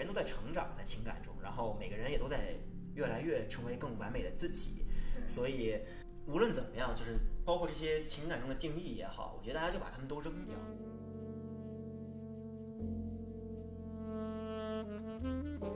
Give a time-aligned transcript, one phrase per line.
[0.00, 2.56] 人都在成长，在情感中，然后每个人也都在
[2.94, 4.86] 越来越成为更完美的自己。
[5.28, 5.78] 所以
[6.26, 10.56] 无论怎么样，就是包括这些情感中的定义也好，我觉得大家就把它们都扔掉。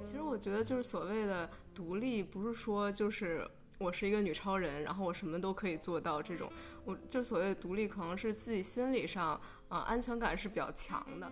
[0.03, 3.49] 其实我觉得就是所谓的独立，不是说就是
[3.79, 6.51] 我是一个女超人，然后我什么都可以做到这种。
[6.85, 11.31] 我就所谓的独立，可能是自己心理上啊、安全感是比较强的。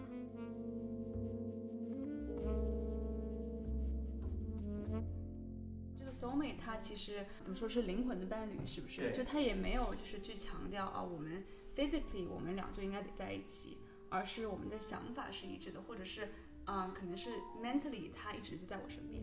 [6.32, 9.02] 这个 soul mate 它其实怎么说是灵魂的伴侣，是不是？
[9.02, 11.44] 对就它也没有就是去强调啊，我们
[11.76, 13.76] physically 我们俩就应该得在一起，
[14.08, 16.30] 而是我们的想法是一致的，或者是
[16.64, 17.30] 啊、可能是
[17.62, 19.20] mentally 他一直就在我身边。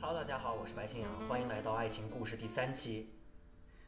[0.00, 3.10] Hello，大家好，我是白青阳，欢迎来到《爱情故事》第三期。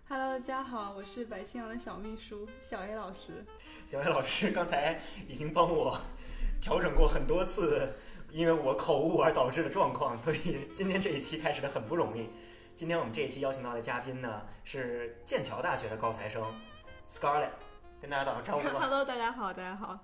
[0.07, 3.45] Hello，大家好，我是白青阳的小秘书小 A 老师。
[3.87, 5.99] 小 A 老师刚才已经帮我
[6.61, 7.95] 调整过很多次，
[8.31, 12.29] 因为我口误而导致的状况，所以今天这一期开始的很不容易。
[12.77, 16.43] 今天我们这一期邀请到的嘉宾呢是剑桥大学的高材生
[17.09, 17.51] Scarlett，
[18.01, 18.81] 跟大家打个招呼吧。
[18.81, 19.99] Hello，大家好，大家好。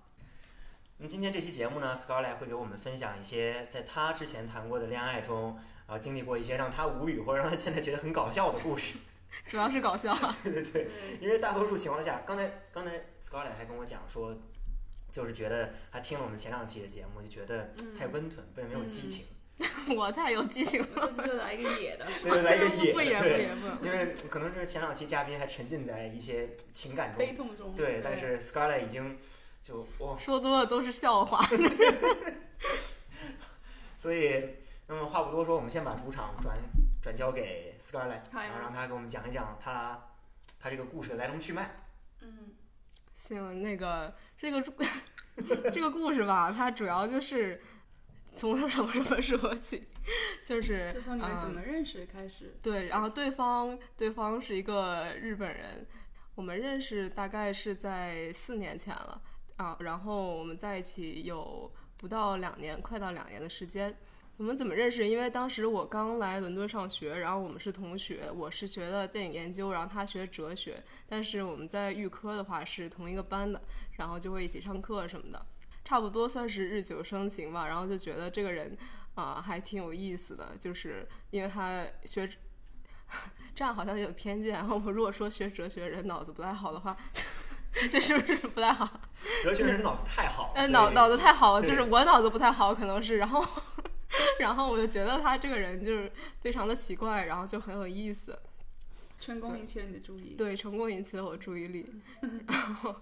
[0.99, 8.99] 那么今天这期节目呢，Scarlett 会给我们分享一些在她之前谈过的恋爱中，啊、经历过一些让她无语或者让她现在觉得很搞笑的故事。
[9.47, 10.17] 主要是搞笑。
[10.43, 10.89] 对对对，
[11.21, 14.35] 因为大多数情况下，刚才刚才 Scarlett 还跟我讲说，
[15.17, 19.25] 就是觉得他听了我们前两期的节目，就觉得太温吞，不没有激情，
[19.97, 20.89] 我太有激情了。
[20.95, 23.41] 这次就来一个野的，所以来一个野不的，
[23.83, 27.73] 因为可能是前两期嘉宾还沉浸在一些情感中，悲痛中。
[27.75, 29.19] 对，但是 Scarlett 已经
[29.63, 31.43] 就哇，说多了都是笑话。
[33.97, 34.57] 所以
[34.87, 36.59] 那么话不多说，我们先把主场转
[37.03, 40.11] 转交给 Scarlett，然后让他给我们讲一讲他
[40.61, 41.71] 他这个故事的来龙去脉。
[42.21, 42.53] 嗯，
[43.17, 44.63] 行，那个这个
[45.73, 47.61] 这个故事吧，它主要就是
[48.37, 49.89] 从什么什么说起，
[50.45, 52.57] 就是就从你们怎嗯么认识开始。
[52.63, 55.87] 对，然后对方对方是一个日本人，
[56.35, 59.21] 我们认识大概是在四年前了
[59.57, 63.97] 啊，然后我们在一起有不到两年，快到两年的时间。
[64.39, 65.09] 我们怎么认识？
[65.09, 73.63] 因为当时我刚来伦敦上学，然后我们是同学，我是学的电影研究，然后他学哲学，但是我们在预科的话是同一个班的，
[73.97, 75.47] 然后就会一起上课什么的，
[75.85, 77.67] 差不多算是日久生情吧。
[77.67, 78.77] 然后就觉得这个人
[79.15, 82.29] 啊、还挺有意思的，就是因为他学
[83.57, 84.53] 这样好像有偏见。
[84.53, 86.95] 然后我如果说学哲学人脑子不太好的话，
[87.91, 89.01] 这是不是不太好？
[89.43, 93.17] 哲学人脑子太好了，呃，脑脑子太好了，就是我脑子不太好，可能是。
[93.17, 93.43] 然后，
[94.41, 96.11] 然后我就觉得他这个人就是
[96.41, 98.39] 非常的奇怪，然后就很有意思。
[99.19, 100.35] 成功引起了你的注意。
[100.37, 101.91] 对，成功引起了我注意力。
[102.21, 102.95] 然后，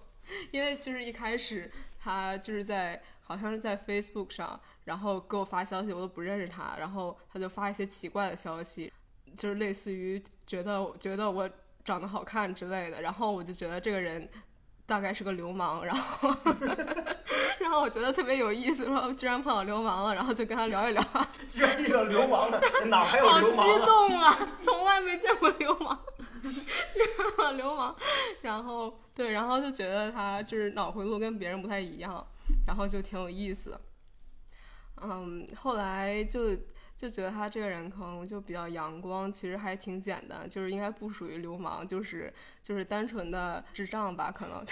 [0.51, 8.91] 因为就是一开始他就是在好像是在 Facebook 上，然后给我发消息，我都不认识他，然后他就发一些奇怪的消息，
[9.35, 11.49] 就是类似于觉得觉得我
[11.83, 14.29] 长得好看之类的，然后我就觉得这个人
[14.85, 17.14] 大概是个流氓，然后然
[17.75, 21.03] 后我觉得特别有意思，说居然碰到流氓了，然后就跟他聊一聊，
[21.47, 23.85] 居然遇到流氓了， 哪还有好激流氓啊？
[23.85, 24.37] 动啊！
[24.61, 25.99] 从来没见过流氓，
[26.41, 27.95] 居然碰到流氓，
[28.41, 32.25] 然后对，然后就觉得他就是脑回路跟别人不太一样，
[32.67, 33.79] 然后就挺有意思。
[35.01, 36.55] 嗯，后来就
[36.95, 44.63] 就觉得他这个人可能就比较阳光，其实还挺简单，就是应该不属于流氓，就是就是单纯的智障吧，可能。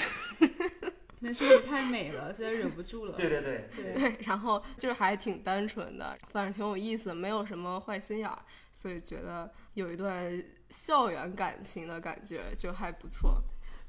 [1.23, 3.13] 可能是你太美了，所以忍不住了。
[3.13, 8.39] 对对对，对对，然后就是还挺单纯的，反正挺有意思，没有什么坏心眼儿，
[8.73, 13.41] 所以觉得有一段校园感情的感觉就还不错。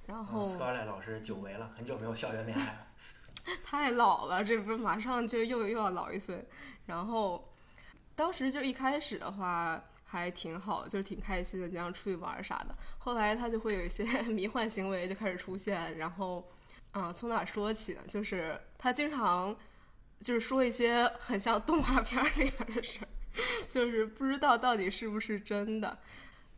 [0.06, 2.86] 然后嗯 Scarlett 老师久违了，很久没有校园恋爱了。
[3.64, 6.46] 太老了，这不是马上就又又要老一岁。
[6.86, 7.52] 然后
[8.14, 12.76] 当时就一开始的话还挺好，就是挺开心的，经常出去玩啥的。
[12.98, 16.48] 后来他就会有一些 迷幻行为就开始出现，然后，
[16.94, 18.00] 啊、从哪说起呢？
[18.08, 19.54] 就是他经常
[20.20, 23.08] 就是说一些很像动画片里边的事儿，
[23.68, 25.98] 就是不知道到底是不是真的。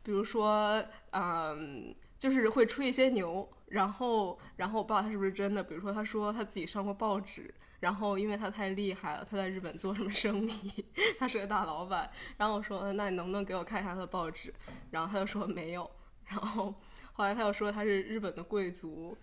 [0.03, 5.63] 比如说，嗯，就是会吹一些牛，然后，然后我不知道他是不是真的。
[5.63, 10.85] 比如说，他说他自己上过报纸，然后因为他太厉害了，他在日本做什么生意，
[11.19, 12.09] 他是个大老板。
[12.37, 14.53] 然后我说，那你能不能给我看一下他的报纸？
[14.91, 15.91] 然后他就说没有。
[16.27, 16.75] 然后
[17.17, 19.17] 后来他又说他是日本的贵族，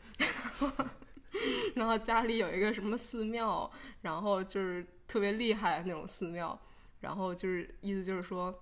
[1.76, 6.60] 然后家里有一个什么寺庙，然后就是特别厉害的那种寺庙，
[7.00, 8.62] 然后就是意思就是说。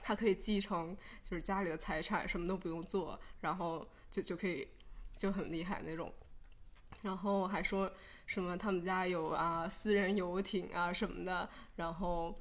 [0.00, 4.66] 他可以继承就是家里的财产，什么都不用做，然后就就可以
[5.12, 6.10] 就很厉害那种。
[7.02, 7.92] 然后还说
[8.24, 12.32] 什么他们家有啊私人游艇啊什么的，然后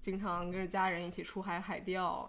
[0.00, 2.28] 经常跟着家人一起出海海钓。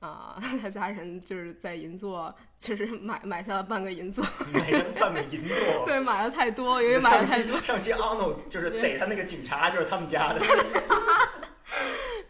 [0.00, 5.56] 啊， 他家人就是在银座，其实买买下了半个银座， 买了半个银座。
[5.86, 7.58] 对，买了太多，由于买的太多。
[7.60, 10.40] 上期 Arnold 就是逮他那个警察，就是他们家的。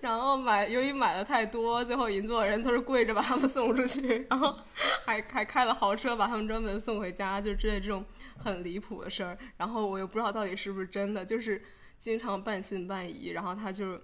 [0.00, 4.56] 然后买，由于买的太多，最后银座人都是跪着把他们送出去，然后
[5.04, 8.04] 还还开了豪车把他们专门送回家，就之类这种
[8.38, 9.36] 很离谱的事儿。
[9.56, 11.60] 然后我又不知道到底是不是真的，就是
[11.98, 13.30] 经常半信半疑。
[13.30, 14.00] 然后他就。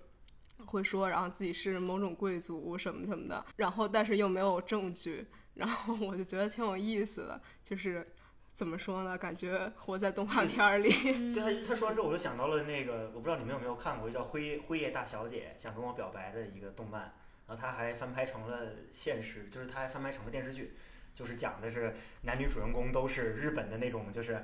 [0.67, 8.07] 会说，然后自己是某种贵族什么什么的，然后但是又没有证据，然后我就觉得挺有意思的，就是
[8.53, 9.17] 怎么说呢？
[9.17, 10.91] 感觉活在动画片里。
[11.33, 17.15] 对他他说完之后，我就想到了那个，我不知道你们有没有看过，叫《辉辉夜大小姐》，想跟我表白的一个动漫，
[17.47, 20.75] 然后他还翻拍成了现实，就是他还翻拍成了电视剧，
[21.15, 24.43] 就是讲的是男女主人公都是日本的那种，就是。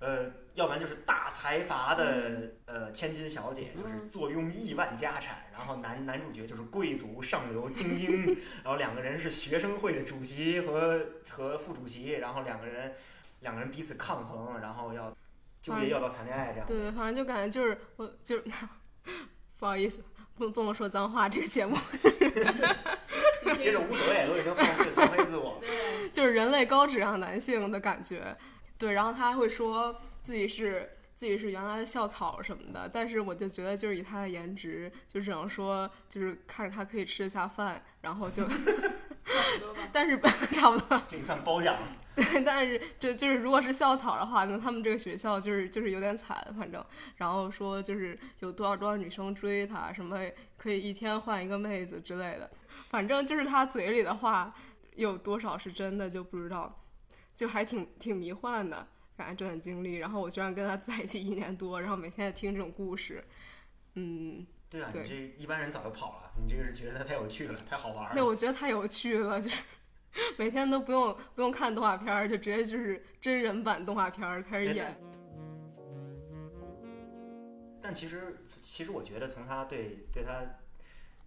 [0.00, 8.24] 呃，要不然就是大财阀的呃千金小姐，就是坐拥亿万家产，然后男男主角就是贵族上流精英，
[8.62, 12.94] 然后两个人是学生会的主席和和副主席，然后两个人
[13.40, 15.14] 两个人彼此抗衡，然后要
[15.60, 16.66] 纠结要不要谈恋爱这样。
[16.66, 18.44] 对对，反正就感觉就是我就是
[19.58, 20.04] 不好意思，
[20.36, 21.76] 不不能说脏话这个节目。
[23.58, 25.60] 其实无所谓，都已经放飞放飞自我。
[26.12, 28.36] 就是人类高质量男性的感觉。
[28.78, 38.44] 对，然后他还会说自己是自己是原来的校草什么的，但是我就觉得就是以他的颜值，就只能说就是看着他可以吃得下饭，然后就，
[39.92, 40.18] 但是
[40.50, 41.76] 差不多， 这算包养。
[42.16, 46.84] 对，但是这就是如果是校草的话，那他们这个学校就是就是有点惨，反正，
[47.16, 50.18] 然后说就是有多少多少女生追他，什么
[50.56, 52.50] 可以一天换一个妹子之类的，
[52.88, 54.54] 反正就是他嘴里的话
[54.94, 56.80] 有多少是真的就不知道。
[57.34, 59.96] 就还挺挺迷幻的，感觉这段经历。
[59.96, 63.24] 然后我居然跟他在一起一年多，然后每天在听这种故事，
[63.94, 68.14] 嗯，对啊，你这一般人早就跑了，你这个是觉得他太有趣了，太好玩了。
[68.14, 69.62] 对，我觉得太有趣了，就是
[70.38, 75.00] 每天都不用不用看动画片儿，就直接就是真人版动画片儿开始演。
[77.82, 80.40] 但其实，其实我觉得从他对对他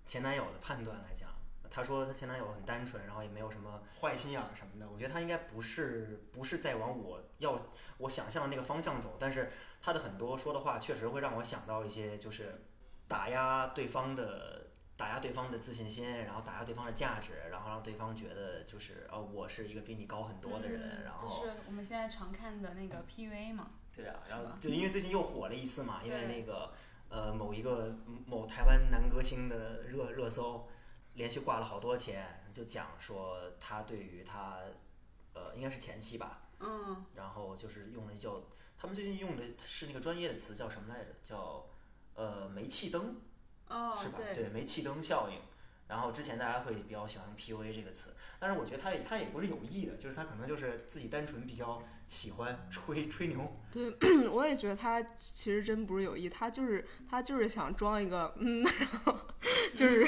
[0.05, 1.26] 前男友的判断来讲。
[1.69, 4.89] 她说她前男友很单纯，然后也没有什么坏心眼儿什么的。
[4.89, 7.59] 我觉得她应该不是不是在往我要
[7.99, 12.63] 我想象的那个方向走，但是她的很多说的话确实会让我想到一些，就是
[13.07, 21.03] 打压对方的打压对方的自信心，然后打压对方的价值，然后让对方觉得就是哦我是一个比你高很多的人。
[21.03, 23.71] 然后就是我们现在常看的那个 PUA 嘛。
[23.95, 26.71] 对啊，然后就因为最近又火了一次嘛，因为那个
[27.09, 30.67] 呃某一个某台湾男歌星的热热搜。
[31.17, 34.59] 连续挂了好多天，就讲说他对于他，
[35.33, 38.41] 呃，应该是前妻吧，嗯，然后就是用了叫
[38.77, 41.11] 他们最近用的是那个专业的词叫什么来着？
[41.23, 41.65] 叫
[42.13, 43.19] 呃煤气灯，
[43.67, 44.19] 哦，是吧？
[44.33, 45.41] 对，煤气灯效应。
[45.87, 53.57] 然后之前大家会比较喜欢用 PUA 这个词，但是我觉得他也他也不是有意的，就是他可能就是自己单纯比较喜欢吹吹牛。
[53.71, 53.95] 对，
[54.27, 59.17] 我也觉得他其实真不是有意，他就是他就是想装一个嗯，然后
[59.73, 60.05] 就是，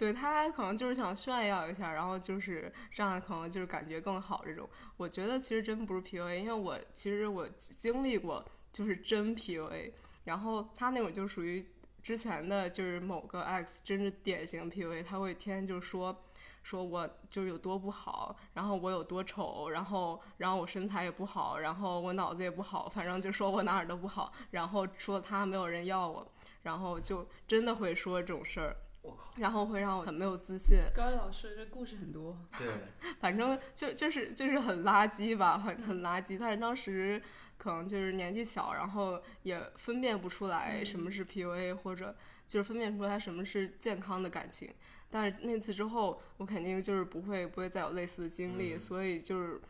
[0.00, 4.66] 对他可能就是想炫耀一下，然后就是这样可能就是感觉更好这种。
[4.96, 8.42] 我觉得其实真不是 PUA，因为我其实我经历过
[8.72, 9.92] 就是真 PUA，
[10.24, 11.66] 然后他那种就属于。
[12.02, 16.24] 之前的就是某个 X，真是典型 PUA，他会天天就说，
[16.62, 26.26] 说我就是有多不好，然后我有多丑，然后然后我身材也不好，然后我脑子也不好，反正就说我哪儿都不好，然后说他没有人要我，
[26.62, 30.78] 然后就真的会说这种事儿，我靠，然后会让我很没有自信。
[30.80, 32.68] Sky 老师这故事很多，对，
[33.20, 37.22] 反正就就是就是很垃圾吧，很很垃圾，但是当时。
[37.60, 42.16] 可能就是年纪小，然后也分辨不出来什么是 PUA，或者
[42.46, 44.72] 就是分辨不出来什么是健康的感情。
[45.10, 48.78] 但是那次之后，我肯定就是不会不会再有类似的经历。
[48.78, 49.60] 所以就是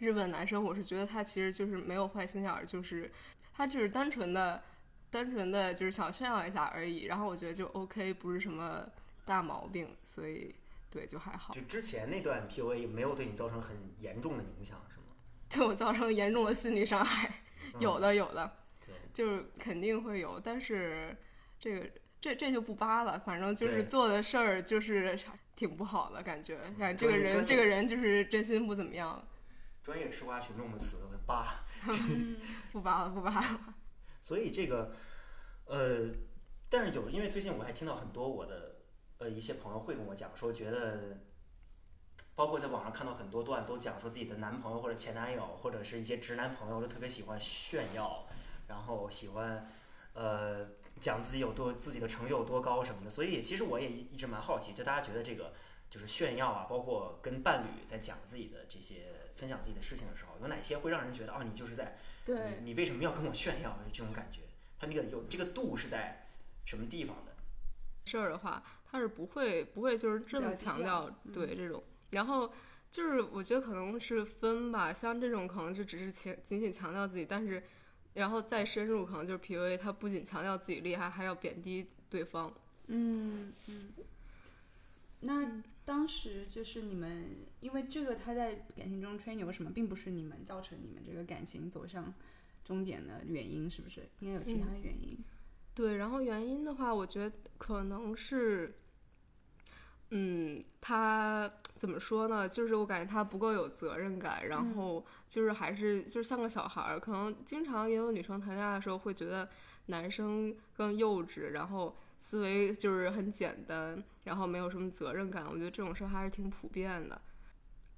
[0.00, 3.10] 日本男生，我是觉得他其实就是没有坏心眼儿，就是
[3.54, 4.62] 他就是单纯的、
[5.10, 7.04] 单纯的就是想炫耀一下而已。
[7.04, 8.88] 然后我觉得就 OK，不是什么
[9.24, 10.54] 大毛病，所以
[10.90, 11.52] 对就还好。
[11.54, 15.04] 就之前那段 PUA 没有对你造成很严重的影响，是吗？
[15.50, 17.42] 对我造成严重的心理伤害，
[17.78, 21.16] 有的有的，对，就是肯定会有，但是
[21.58, 21.90] 这个
[22.20, 25.18] 这这就不扒了，反正就是做的事儿就是
[25.56, 29.26] 挺不好的感觉，看这个人这个人就是真心不怎么样。
[29.82, 31.64] 专业吃瓜群众的词扒，
[32.70, 33.74] 不扒了不扒了。
[34.22, 34.92] 所以这个
[35.66, 36.08] 呃，
[36.68, 38.76] 但是有，因为最近我还听到很多我的
[39.18, 41.18] 呃一些朋友会跟我讲说，觉得。
[42.36, 48.26] 包括在网上看到很多段都讲说自己的男朋友或者前男友或者是一些直男朋友都特别喜欢炫耀，
[48.66, 49.68] 然后喜欢
[50.14, 50.66] 呃
[50.98, 53.10] 讲自己有多自己的成就有多高什么的。
[53.10, 55.52] 所以其实我也一直蛮好奇，就大家觉得这个
[55.90, 63.70] 就是炫耀啊，包括跟伴侣在讲自己的这些分享自己的事情的时候，有哪些会让人觉得啊你就是在对，你你为什么要跟我炫耀？
[63.84, 64.42] 就这种感觉，
[64.78, 66.28] 他那个有这个度是在
[66.64, 67.32] 什么地方的？
[68.06, 72.52] 事儿的话，他是不会不会就是这么强调嗯对这种，然后
[72.90, 77.62] 就是我觉得可能是分吧，像这种可能就只是强仅仅强调自己，但是
[78.14, 82.52] 然后再深入，可能就是 PUA，他不仅强调自己厉害，还要贬低对方。
[82.86, 83.92] 嗯嗯。
[85.20, 92.14] 那当时就是你们，因为这个他在感情中吹牛什么，并不是你们造成你们这个感情走向
[92.64, 94.08] 终点的原因，是不是？
[94.20, 95.18] 应该有其他的原因。
[95.74, 98.72] 对，然后原因的话，我觉得可能是，
[100.10, 102.48] 嗯，他怎么说呢？
[102.48, 109.48] 就是我感觉他不够有责任感，然嗯后就是还是就是像个小孩儿，可能经常也有女生谈恋爱的时候会觉得
[109.86, 115.44] 男生更幼稚，然后思维就是很简单，然后没有什么责任感。
[115.50, 117.20] 我觉得这种事儿还是挺普遍的。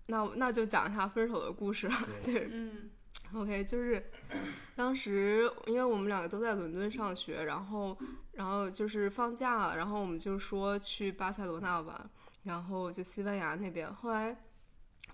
[0.06, 1.88] 那那就讲一下分手的故事
[2.22, 2.90] 就是 嗯
[3.34, 4.02] OK，就是
[4.74, 7.96] 当时因为我们两个都在伦敦上学，然后
[8.32, 12.10] 然后就是放假了，然后我们就说去巴塞罗那玩，
[12.44, 14.36] 然后就西班牙那边，后来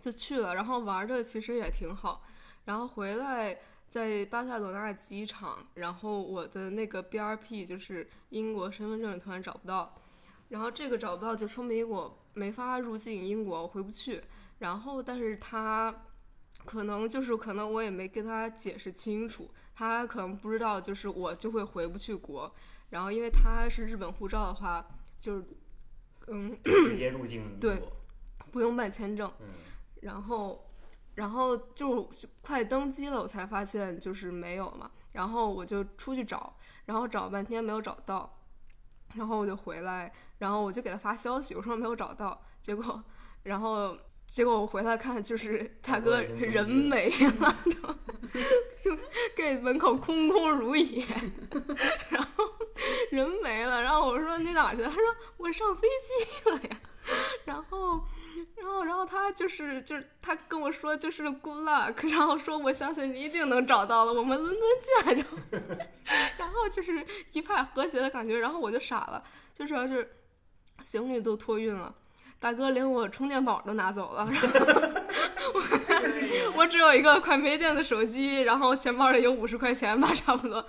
[0.00, 2.24] 就去了，然后玩的其实也挺好，
[2.64, 3.56] 然后回来
[3.88, 9.94] 在巴塞罗那机场，然后我的那个 BRP 就是英国身份证突然找不到，
[10.48, 14.22] 然后这个找不到就说明我没法入境英国，我回不去，
[14.58, 15.94] 然后但是他。
[16.64, 22.52] 可能就是可能我也没跟他解释清楚，他可能不知道，就是我就会回不去国。
[22.90, 24.84] 然后因为他是日本护照的话，
[25.18, 25.44] 就是
[26.26, 27.80] 嗯直接入境对
[28.50, 29.32] 不用办签证。
[29.40, 29.46] 嗯，
[30.02, 30.67] 然后
[31.18, 32.08] 然后就
[32.40, 34.90] 快登机了，我才发现就是没有嘛。
[35.12, 38.38] 然后我就出去找，然后找半天没有找到，
[39.14, 43.02] 然后我就回来，然后我就给他发消息，我说没有找到，结果
[43.42, 43.96] 然后。
[44.28, 47.56] 结果我回来看，就是大哥人没了，
[48.84, 48.92] 就
[49.34, 51.02] gate 门口空空如也，
[52.10, 52.44] 然后
[53.10, 53.80] 人没了。
[53.80, 54.88] 然后我说你哪儿去了？
[54.90, 55.02] 他说
[55.38, 56.80] 我上飞机了呀。
[57.46, 58.04] 然后，
[58.56, 64.62] 然后，然后他就是就是他跟我说就是 good luck，然后说我相信你一定能找到了，我们伦敦
[65.06, 65.16] 见。
[65.16, 65.38] 然后，
[66.38, 68.38] 然后就是一派和谐的感觉。
[68.38, 69.22] 然后我就傻了，
[69.54, 70.16] 就主要是
[70.82, 71.94] 行李都托运了。
[72.40, 74.24] 大哥连我充电宝都拿走了，
[76.56, 80.64] 我只有一个快没电的手机，然后钱包里有五十块钱吧，差不多。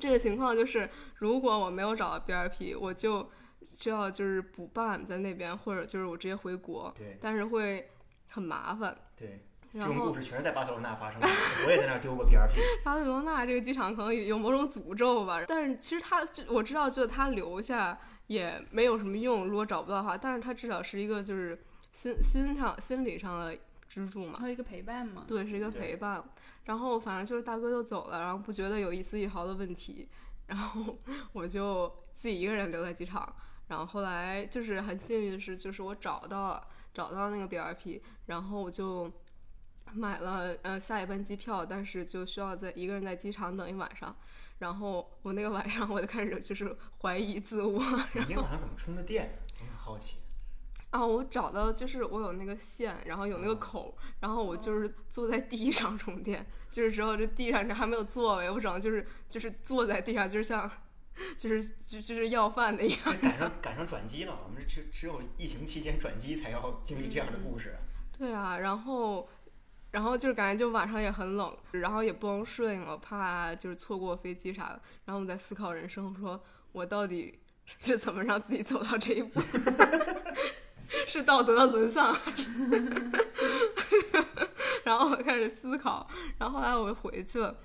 [0.00, 3.28] 这个情况就是，如果我没有找到 BRP，我就
[3.64, 7.90] 需要就是补办在那边，或者就是我直接回国，对但是会
[8.28, 8.96] 很麻烦。
[9.16, 11.28] 对，这种故事全是在巴塞罗那发生的，
[11.66, 12.82] 我也在那儿丢过 BRP。
[12.84, 21.62] 巴塞罗那这个机场可能有某种诅咒吧，但是其实他我知道，就是他留下也没有什么用，如果找不到的话，但是他至少是一个就是
[21.92, 23.56] 心心上心理上的
[23.88, 24.34] 支柱嘛。
[24.38, 25.24] 还有一个陪伴嘛。
[25.28, 26.24] 对，是一个陪伴。
[26.64, 30.08] 然后反正就是大哥就走了，然后不觉得有一丝一毫的问题，
[30.46, 30.98] 然后
[31.32, 33.34] 我就自己一个人留在机场。
[33.70, 39.08] 然后后来就是很幸运的是，就是我找到了找到那个 BRP，然后我就
[39.92, 44.14] 买了呃下一班机票，但是就需要在一个人在机场等一晚上。
[44.58, 47.80] 然后我那个晚上我就开始就是怀疑自我，
[48.12, 49.38] 你那晚上怎么充的电？
[49.60, 50.16] 我很好奇。
[50.90, 60.68] 啊，我找到就是我有那个线，然后有那个口，然后我就是坐在地上充电，就是之后这地上这还没有座位，我只能就是就是坐在地上，就是像
[61.36, 62.98] 就是就就是要饭的一样。
[63.20, 67.74] 赶上赶上转机了，我们只只有疫情期间转机才要经历这样的故事。
[68.16, 69.28] 对啊，然后
[69.90, 74.80] 然后就是感觉就晚上也很冷，然后也不能睡了，怕就是错过飞机啥的。
[75.04, 77.38] 然后我在思考人生，说我到底
[77.78, 79.40] 是怎么让自己走到这一步？
[81.06, 82.16] 是道德的沦丧？
[84.84, 86.08] 然后我开始思考，
[86.38, 87.56] 然后后来我回去了，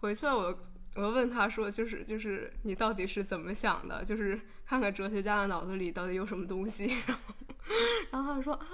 [0.00, 0.58] 回去了我
[0.96, 4.04] 我就问他说，就是就是你到底是怎么想的？
[4.04, 6.86] 就是看看哲学家的脑子里到底有什么东西。
[7.06, 7.34] 然后
[8.10, 8.66] 然后他就说啊，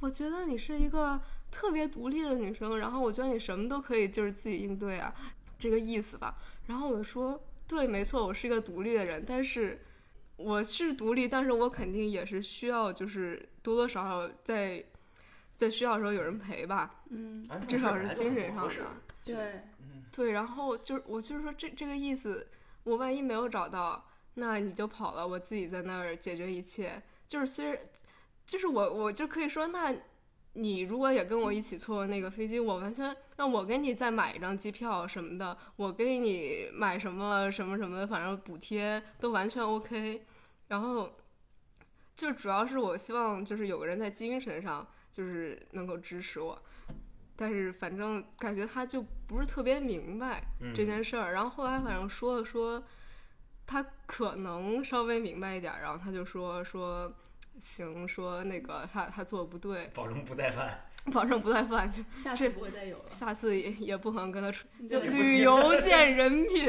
[0.00, 5.14] 我觉得你是一个特别独立的女生，然后我觉得你什么都可以就是自己应对啊，
[5.58, 6.36] 这个意思吧。
[6.66, 9.80] 然后我就说，对，没错，我是一个独立的人，但是
[10.36, 14.84] 我是独立，但是我肯定也是需要就是多多少少在
[15.56, 18.74] 在需要的时候有人陪吧，嗯，至少是精神上的。
[19.24, 19.62] 对，嗯，
[20.12, 22.46] 对，然后就是我就是说这这个意思，
[22.84, 27.02] 我万一没有找到，那你就跑了，我自己在那儿解决一切。
[27.26, 27.78] 就是虽然，
[28.44, 29.92] 就是我我就可以说，那
[30.52, 40.26] 你如果也跟我一起坐那个飞机，我完全那我给你再买一张机票什么的，我给你买什么什么什么，反正补贴都完全 OK。
[40.68, 41.10] 然后
[42.14, 46.62] 就主要是我希望就是有个人在精神上就是能够支持我，
[47.36, 51.32] 但是反正感觉他就不是特别明白嗯这件事儿。
[51.32, 52.82] 然后后来反正说了说，
[53.66, 57.12] 他可能稍微明白一点儿，然后他就说说。
[57.60, 60.84] 行，说那个他他做的不对，保证不再犯。
[61.12, 63.04] 保证不再犯，就下次不会再有了。
[63.10, 66.66] 下次也也不可能跟他出，就旅游 见人品，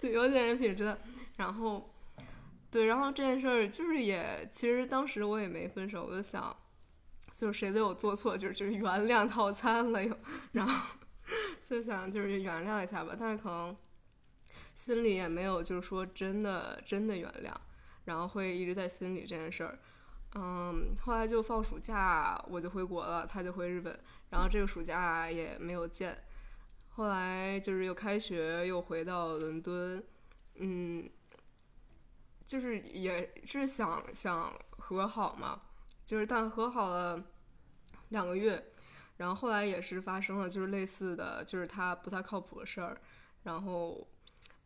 [0.00, 0.98] 旅游见人品真的。
[1.36, 1.94] 然后，
[2.70, 6.56] 对，然后这件事儿就是也，其实当时我也没分手，我就想，
[7.38, 10.12] 就是谁都有做错，就是就是原谅套餐了又，
[10.50, 10.96] 然后
[11.62, 13.76] 就想就是原谅一下吧，但是可能
[14.74, 17.54] 心里也没有就是说真的真的原谅，
[18.06, 19.78] 然后会一直在心里这件事儿。
[20.34, 23.96] 嗯，后来就放暑假，我就回国了，他就回日本，
[24.30, 26.18] 然后这个暑假也没有见。
[26.88, 30.04] 后来就是又开学，又回到伦敦，
[30.56, 31.08] 嗯，
[32.44, 35.62] 就是也是想想和好嘛，
[36.08, 37.22] 就是但和好了
[38.08, 38.64] 两个月，
[39.18, 42.98] 然后后来也是发生了就是类似的就是他不太靠谱的事儿，
[43.42, 44.08] 然后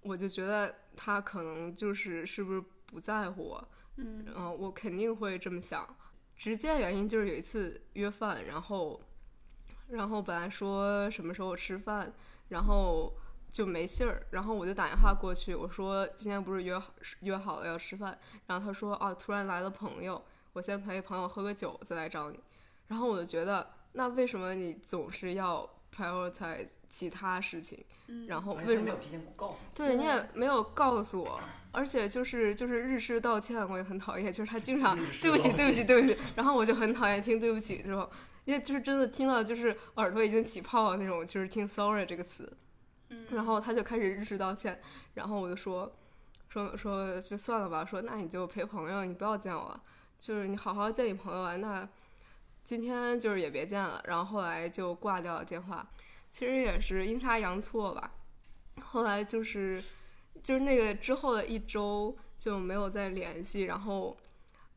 [0.02, 5.84] 我就觉得他可能就是是不是不在乎我，嗯嗯，我肯定会这么想。
[6.36, 9.00] 直接原因就是有一次约饭，然后，
[9.88, 12.12] 然后本来说什么时候吃饭，
[12.50, 13.12] 然后
[13.50, 16.80] 就没信儿，然后我就打电话过去，我说今天不是约
[17.22, 22.38] 约好了要吃饭，然后他说啊，突然来了朋友，我先陪朋友喝个酒再来找你，
[22.88, 28.26] 然后我就觉得那为什么你总是要 prioritize 其他事情，嗯？
[28.26, 29.70] 然后为什么没有提前告诉我。
[29.74, 31.40] 对你也没有告诉我，
[31.70, 38.10] 而且就是就是日式道歉，我也很讨厌，就是他经常对不起对不起对不起，然后我就很讨厌听对不起之后，
[38.44, 42.50] 因为就是真的听到就是耳朵已经起泡了那种，就是听 sorry 这个词，
[43.08, 43.26] 嗯。
[43.30, 44.80] 然后他就开始日式道歉，
[45.14, 45.90] 然后我就说
[46.48, 49.82] 说说就算了吧，说那你就陪朋友，你不要见我了，
[50.22, 51.88] 就是你好好见你朋友啊，那
[52.62, 55.84] 今天就是也别见了，然后后来就挂掉了电话，
[56.30, 58.12] 其实也是阴差阳错吧，
[58.80, 59.82] 后来就是
[60.40, 64.16] 就是那个之后的一周就没有再联系，然后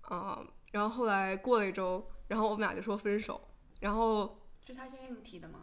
[0.10, 3.40] 嗯、然后后来过了一周，然后我们俩就说分手，
[3.82, 4.40] 然后。
[4.66, 5.60] 是他先跟你提的吗？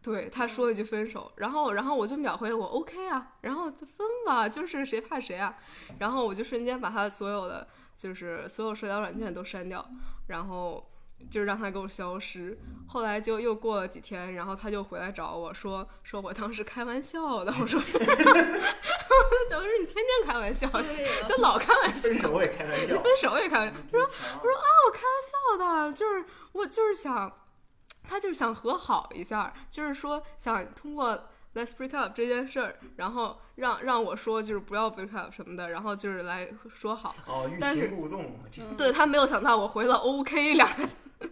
[0.00, 5.58] 对，他说了一句分手，然后然后我就秒回我 OK 啊，然后就分吧，就是谁怕谁啊，
[5.98, 7.66] 然后我就瞬间把他所有的
[7.98, 9.84] 就是所有社交软件都删掉，
[10.28, 10.88] 然后
[11.28, 12.56] 就让他给我消失。
[12.86, 17.80] 后来就又过了几天，然后他就回来找我说说我当时开玩笑的，我说
[19.50, 23.80] 等于你天天开玩笑，他老开玩笑，分手也开玩笑，分手也开玩笑。
[23.88, 24.38] 真强。
[24.38, 27.30] 我开玩笑的，就是我就是想，
[28.04, 31.28] 他就是想和好一下，就是说想通过
[31.58, 37.14] let's break up 这件事儿，然后让让我说就是不要 break up 什么的，然后就是来说好。
[37.26, 38.32] 哦，欲但是擒故纵，
[38.76, 40.94] 对他没有想到我回了 OK 两个字，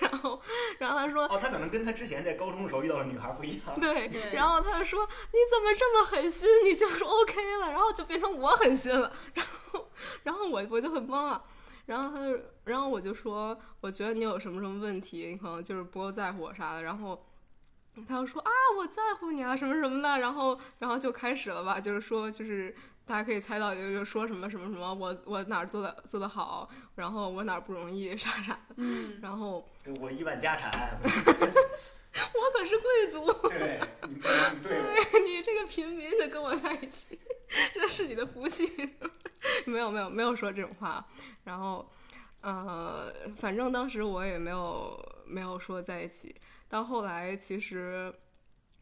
[0.00, 0.40] 然后
[0.78, 3.80] 然后他说哦，他可能跟他之前在高中的时候遇到的女孩不一样。
[3.80, 9.88] 对，然后他就说你怎么这么狠心，你就是 OK 了，然后就变成我狠心了， 然后
[10.22, 11.42] 然后我我就很懵啊，
[11.86, 17.20] 然后他就然后我就说我觉得你有什么什么问题，你可能就是不够在乎我啥的，然后。
[18.08, 22.74] 他就说啊，我在乎你啊，什么什么的，然后，然后就开始了吧，就是说，就是
[23.06, 29.68] 大家可以猜到，就是说什么什么什么，我我哪儿做的做的好，然后我哪儿不容易， 啥啥的，嗯，然后
[30.00, 34.80] 我亿万家产， 我可是贵族，对，你不能对。
[35.24, 37.18] 你这个平民的跟我在一起，
[37.76, 38.66] 那是你的福气。
[39.64, 41.04] 没有没有没有说这种话，
[41.44, 41.88] 然后，
[42.40, 46.34] 呃，反正当时我也没有没有说在一起。
[46.68, 48.12] 到后来其实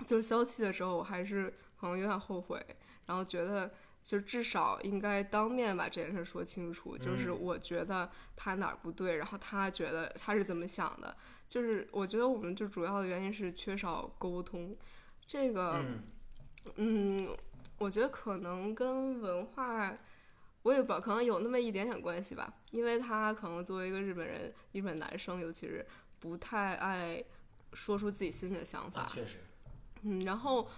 [0.06, 2.64] 就是消气的时候，我还是可能有点后悔，
[3.06, 6.96] 然后觉得就至少应该当面把这件事说清楚。
[6.96, 11.16] 就是嗯我觉得他哪儿不对，然后他觉得他是怎么想的。
[11.48, 14.76] 就是我觉得我们就主要的原因是缺少沟通，
[15.26, 15.74] 这个。
[15.76, 16.02] 嗯，
[16.76, 17.36] 嗯，
[17.78, 19.94] 我觉得可能跟文化，
[20.62, 22.52] 我也不知道，可能有那么一点点关系吧。
[22.70, 25.86] 因为他可能作为一个日本人，日本男生尤其是
[26.18, 27.22] 不太爱
[27.74, 29.02] 说出自己心里的想法。
[29.02, 29.38] 啊，确实，
[30.02, 30.68] 嗯，然后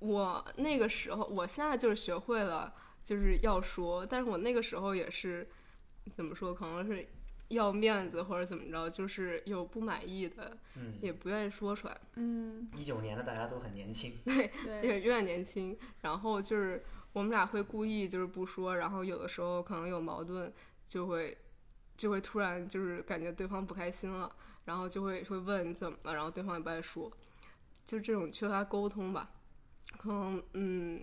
[0.00, 5.48] 我那个时候，我现在就是学会了，就是要说，但是我那个时候也是
[6.14, 7.06] 怎么说，可能是
[7.48, 12.00] 要面子或者怎么着，就是有不满意的，嗯，也不愿意说出来。
[12.14, 14.50] 嗯，一九年的大家都很年轻，对，
[14.82, 20.52] 也有点年轻，然后就是我们俩会故意就是不说，然后有的时候可能有矛盾
[20.86, 21.36] 就会
[21.96, 24.32] 就会突然就是感觉对方不开心了，
[24.70, 27.10] 然后就会会问怎么了，然后对方也不爱说，
[27.84, 29.32] 就这种缺乏沟通吧。
[29.98, 31.02] 可能嗯，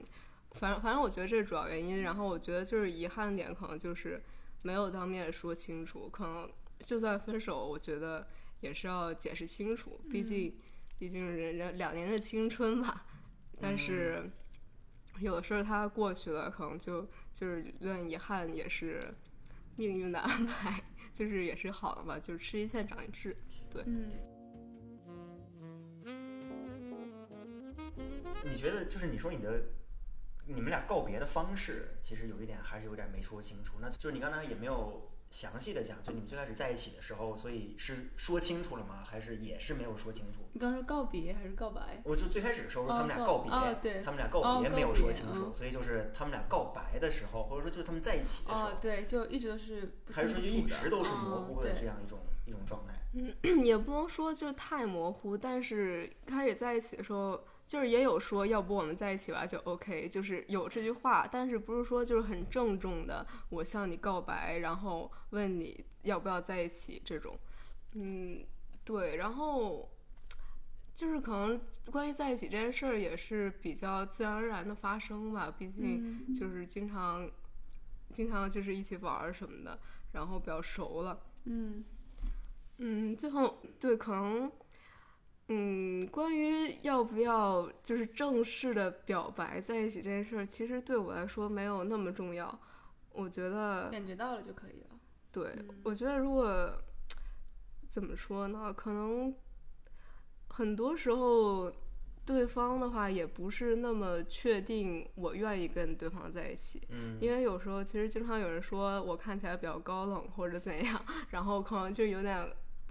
[0.51, 2.01] 反正反正我觉得这是主要原因。
[2.01, 4.23] 然后我觉得就是遗憾点，可能就是
[4.61, 6.07] 没有当面说清楚。
[6.07, 6.49] 可能
[6.79, 8.25] 就算分手，我觉得
[8.61, 10.57] 也是要解释清楚，毕竟
[10.97, 13.05] 毕竟人家两年的青春吧。
[13.59, 14.31] 但是
[15.19, 17.01] 有的事儿它过去了，可能就
[17.33, 19.13] 就是有点遗憾，也是
[19.75, 23.35] 命运的安排， 就是也是好的吧，就是吃一堑长一智。
[23.85, 24.09] 嗯，
[28.43, 29.61] 你觉得就是你说你的
[30.45, 33.75] 你们俩告别的方式，其实有一点还是有点没说清楚。
[33.81, 39.03] 那就是你刚才也没有详细的讲，就你们最开始在一起的时候，所以是说清楚了吗？
[39.03, 40.39] 还是也是没有说清楚？
[40.53, 42.01] 你刚说告别还是告白？
[42.05, 52.95] 我就最开始的时候他们俩告告别，哦对他们俩告哦别没有说清楚，嗯所以就是他们俩告白的时候，或者说就是他们在一起的时候，哦，对，就一直都是不还是说就一直都是模糊的这样一种、一种状态？
[53.63, 67.37] 也不能说就是太模糊，但是开始在一起的时候，就是也有说要不我们在一起吧，就 OK，就是有这句话，但是不是说就是很郑重的我向你告白，然后问你要不要在一起这种，
[67.93, 68.45] 嗯，
[68.85, 69.89] 对，然后
[70.93, 71.59] 就是可能
[71.91, 77.29] 关于在一起这件事儿也是比较自然而然的发生吧，毕竟嗯就是经常
[78.11, 79.79] 经常就是一起玩儿什么的，
[80.13, 81.19] 然后比较熟了。
[81.45, 81.83] 嗯
[82.79, 84.51] 嗯，最后对，可能，
[85.47, 92.59] 嗯，关于要不要就是正式的表白在一起这件事儿，其实对我来说没有那么重要。
[93.11, 94.99] 我觉得，感觉到了就可以了。
[95.31, 96.71] 对，嗯我觉得如果
[97.89, 99.33] 怎么说呢，可能
[100.49, 101.71] 很多时候
[102.25, 106.87] 对方的话也不是那么确定我愿意跟对方在一起。
[106.89, 112.47] 嗯，因为有时候其实经常有人说我看起来比较高冷或者怎样，然后可能就有点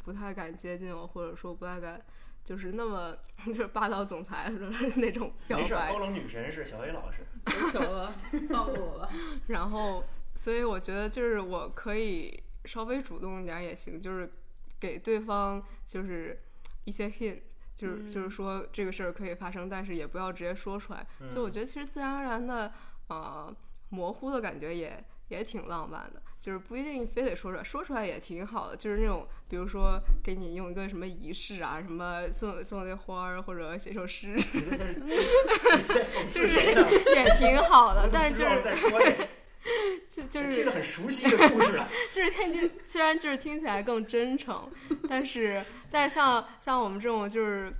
[0.06, 2.00] 不太敢接近我，或者说不太敢，
[2.44, 3.16] 就是那么
[3.46, 5.98] 就是霸道总裁的那种表没事高。
[5.98, 7.26] 冷女神是小 A 老师。
[7.44, 8.14] 求求了，
[8.48, 9.08] 放过我吧。
[9.48, 10.04] 然后，
[10.36, 14.30] 所以我觉得就是我可以稍微主动一点也行，就是
[14.78, 16.40] 给对方就是
[16.84, 17.40] 一些 hint。
[17.74, 21.06] 就是嗯就是说这个事儿可以发生，但是也不要直接说出来。
[21.30, 22.72] 就我嗯觉得其实自然而然的，
[23.08, 23.54] 呃，
[23.90, 28.76] 模糊的感觉也也挺浪漫的，就是不一定非得说出来，说出来也挺好的。
[28.76, 36.86] 就是那种比如说给你用一个什么仪式啊，什么送送那花儿或者写首诗，就是这是 你在讽刺谁呢？
[37.16, 39.28] 也挺好的但是就是？
[40.08, 41.88] 就就听是着很熟悉的故事啊。
[42.14, 44.70] 就是听听，虽然就是听起来更真诚，
[45.08, 47.72] 但是但是像像我们这种就是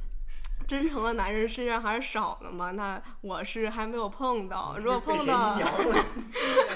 [0.67, 2.73] 真诚的男人身上还是少的嘛。
[2.73, 6.05] 那我是还没有碰到，如果碰到阴，阳了？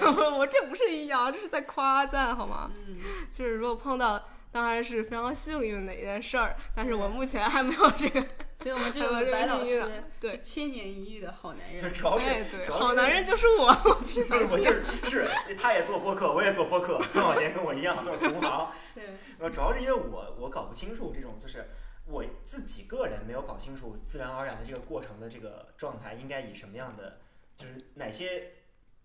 [0.03, 2.71] 我 我这不是阴阳，这是在夸赞好吗？
[2.87, 2.97] 嗯，
[3.31, 4.23] 就是如果碰到，
[4.53, 8.21] 当然是非常幸运的一件事儿，但是我目前还没有这个，
[8.55, 11.91] 所以我们这个个白老师对千年一遇的好男人。
[11.93, 18.69] 主要是哎对，好男人就是我，我去不是我就是是，他也做播客，我也做播客，曾小贤跟我一样都是同行。
[18.95, 19.05] 对，
[19.39, 21.71] 呃，主要是因为我我搞不清楚这种，就是
[22.11, 27.21] 我自己个人没有搞清楚自然而然的这个过程的这个状态应该以什么样的，
[27.57, 28.53] 就是哪些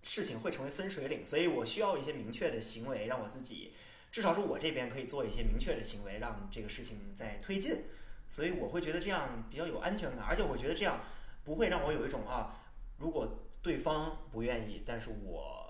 [0.01, 3.73] 事情会成为分水岭，所以我需要一些明确的行为，让我自己
[4.11, 7.85] 至少是我这边可以做一些明确的行为，让这个事情在推进。
[8.27, 10.99] 所以我会觉得这样比较有安全感，而且我觉得这样
[11.43, 12.57] 不会让我有一种啊，
[12.97, 15.64] 如果对方不愿意，但是我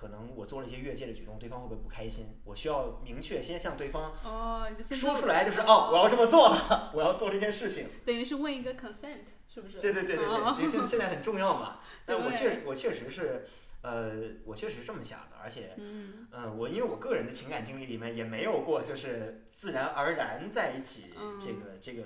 [0.00, 2.40] 可能我做了一些越界的举动，对方会不会不开心？
[2.44, 7.86] 我需要明确先向对方哦，说出来，就是哦，我要这么做了，我要做这件事情。
[8.06, 9.78] 等于是问一个 consent，是不是？
[9.78, 11.80] 对对对对哦对，这现现在很重要嘛。
[12.06, 13.46] 但我确实我确实是，
[13.82, 14.12] 呃，
[14.46, 22.02] 我确实是这么想的，而且，嗯嗯、我因为我个人的情感经历里面也没有过就是自然而然在一起嗯这个、这个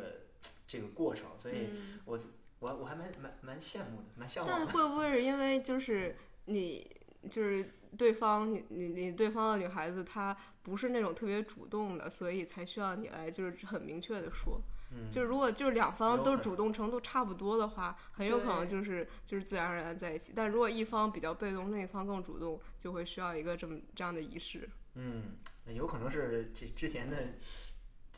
[0.66, 2.18] 这个过程，所以嗯我
[2.58, 4.72] 我我还蛮蛮蛮羡慕的，蛮向但往的。
[4.72, 6.90] 会不会是因为就是你
[7.30, 14.60] 就是对方你你你对方的女孩子她不是那种特别主动的，所以才需要你来就是很明确的说，
[14.92, 20.32] 嗯，就是如果就是两方都主动程度差不多的话，很有可能就是就是自然而然在一起。
[20.34, 24.68] 但如果一方比较被动，另一方更主动，就会需要一个这么这样的仪式。
[24.94, 27.34] 嗯，有可能是这之前的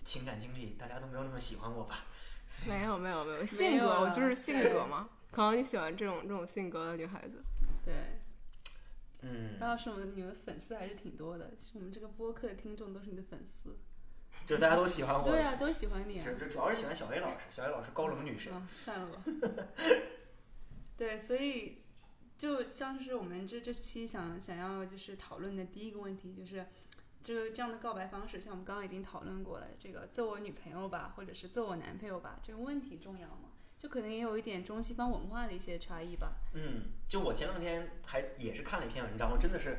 [0.05, 2.05] 情感经历，大家都没有那么喜欢我吧。
[2.69, 5.09] 没有没有没有性格，我就是性格嘛。
[5.33, 7.43] 可能你喜欢这种这种性格的女孩子。
[7.85, 7.95] 对，
[9.27, 13.77] 嗯，白老师，我们你们粉丝还是挺多的，其实我们这个播客的听众都是你的粉丝。
[14.47, 15.29] 就是大家都喜欢我。
[15.29, 16.23] 对啊，都喜欢你啊。
[16.25, 18.53] 这这主要是喜欢小 A 老师，小 A 老师高冷女神。
[18.55, 19.23] 嗯，算了吧。
[20.97, 21.83] 对，所以
[22.39, 26.65] 就像是我们这这期想想要就是讨论的第一个问题，就是
[27.25, 33.51] 这个这样的告白方式，像我们刚刚已经讨论过了，这个做我女朋友吧，或者是做我男朋友吧，这个问题重要吗？
[33.79, 36.37] 就可能也有一点中西方文化的一些差异吧。
[36.55, 39.79] 嗯，就我前两天还也是看了一篇文章，我真的是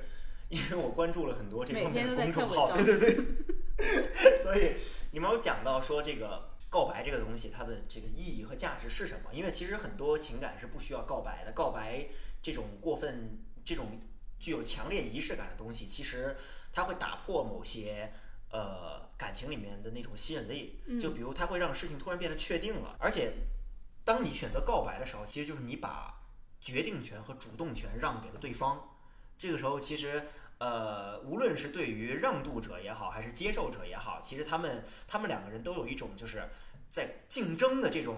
[0.50, 4.76] 因为我关注了很多这方面的公众号，对对对， 所以
[5.12, 9.34] 你们有讲到说这个告白这个东西它的这个意义和价值是什么？
[9.34, 12.08] 因为其实很多情感是不需要告白的，告白
[12.42, 14.00] 这种过分、这种
[14.40, 16.36] 具有强烈仪式感的东西，其实
[16.72, 18.12] 它会打破某些。
[18.50, 23.34] 呃，感情里面的那种吸引力，就比如它会让事情突然变得确定了，而且
[24.08, 26.22] 当你选择告白的时候，其实就是你把
[26.62, 28.98] 决定权和主动权让给了对方。
[29.38, 30.28] 这个时候，其实
[30.60, 36.48] 呃，无论是对于让渡者也好，还是接受者也好，其实他们他们两个人都有一种就是
[36.90, 38.16] 在竞争的这种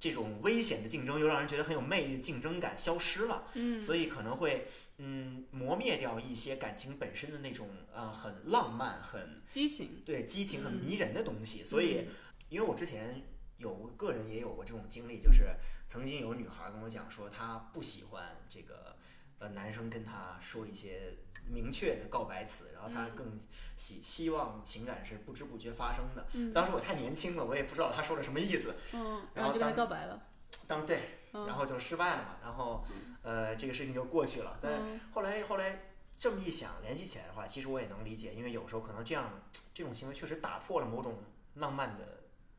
[0.00, 3.44] 这种危险的竞争，又让人觉得很有魅力的竞争感消失了。
[3.52, 4.66] 嗯，所以可能会。
[4.98, 11.62] 嗯，磨灭掉一些感情本身的那种呃很浪漫、很激情，对激情很迷人的东西。
[11.66, 12.08] 所以，
[12.48, 13.22] 因为我之前
[13.58, 15.54] 有个人也有过这种经历，就是
[15.86, 18.96] 曾经有女孩跟我讲说，她不喜欢这个
[19.38, 21.14] 呃男生跟她说一些
[21.50, 23.38] 明确的告白词，然后她更
[23.76, 26.26] 希希望情感是不知不觉发生的。
[26.52, 28.74] 当时我太年轻了，我也不知道她说的什么意思。
[28.92, 30.22] 嗯，然后就跟他告白了。
[30.66, 31.00] 当对。
[31.32, 32.82] 然后就失败了嘛，然后，
[33.20, 34.58] 呃，这个事情就过去了。
[34.58, 39.42] 但后来后来这么一想，联系起来的话，其实我也能理解，因为有时候可能这样
[39.74, 41.22] 这种行为确实打破了某种
[41.56, 42.15] 浪漫的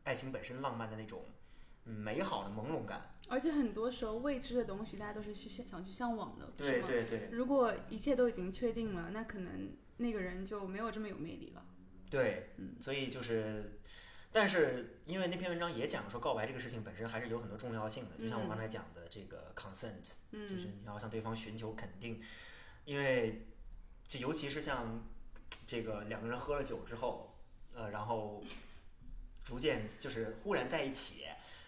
[0.07, 1.25] 爱情本身浪漫的那种
[1.83, 3.13] 美好的朦胧感。
[3.27, 7.29] 而且很多时候未知的东西，大家都是去想去向往的，对对对。
[7.31, 11.65] 如果一切都已经确定了，那可能那个人就没有这么有魅力了。
[12.09, 13.79] 对，嗯，所以就是。
[14.29, 18.17] 但是，因为那篇文章也讲说，告白这个事情本身还是有很多重要性的。
[18.17, 22.21] 就像我刚才讲的这个 consent，就是你要向对方寻求肯定。
[22.85, 23.47] 因为，
[24.05, 25.03] 这尤其是像
[25.65, 27.35] 这个两个人喝了酒之后，
[27.73, 28.43] 呃，然后
[29.47, 31.25] 逐渐就是忽然在一起，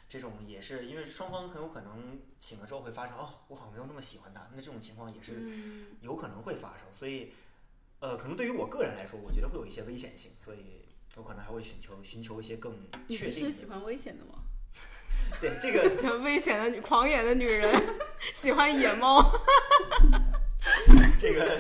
[0.09, 4.49] 这种也是因为双方很有可能醒了之后会发生哦，我好像没有那么喜欢他。
[4.53, 5.33] 那这种情况也是
[6.01, 6.85] 有可能会发生。
[6.91, 7.31] 所以，
[7.99, 10.31] 呃，可能对于我个人来说，我觉得会有一些危险性。
[10.39, 10.85] 所以。
[11.15, 12.71] 我可能还会寻求寻求一些更
[13.09, 13.27] 确定。
[13.29, 14.43] 你是喜欢危险的吗？
[15.41, 17.99] 对这个 危险的女狂野的女人
[18.35, 19.33] 喜欢野猫。
[21.17, 21.59] 这个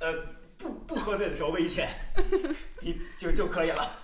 [0.00, 0.14] 呃，
[0.56, 1.90] 不不喝醉的时候危险，
[2.80, 4.03] 你就就可以了。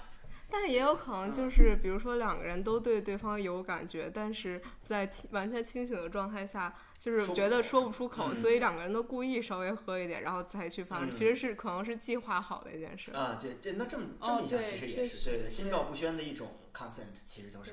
[0.50, 6.74] 但也有可能就是，比如说两个人都对对方有感觉，但是在完全清醒的状态下。
[7.00, 11.10] 就是觉得说不出口，所以两个人都故意稍微喝一点，然后再去发生。
[11.10, 13.10] 其实是可能是计划好的一件事。
[13.12, 17.72] 啊，这，这那这么这么一下，其实也是对心照不宣的一种 consent，其实就是。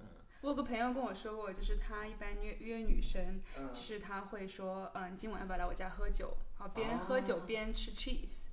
[0.00, 0.08] 嗯，
[0.42, 3.40] 我有个朋友跟我说过，就是他一般约约女生，
[3.72, 6.36] 就是他会说，嗯，今晚要不要来我家喝酒？
[6.58, 8.48] 好，边喝酒边吃 cheese。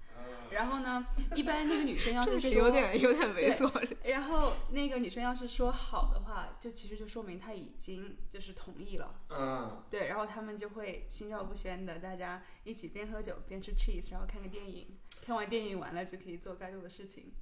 [0.52, 9.20] 然后呢，一般那个女生要是说有点有点猥琐，然后那个女生要是说好的话，就其实就说明她已经就是同意了。
[9.32, 14.96] 嗯，对，然后他们就会心照不宣的，大家一起边喝酒边吃 cheese，然后看个电影，
[15.26, 17.34] 看完电影完了就可以做该做的事情。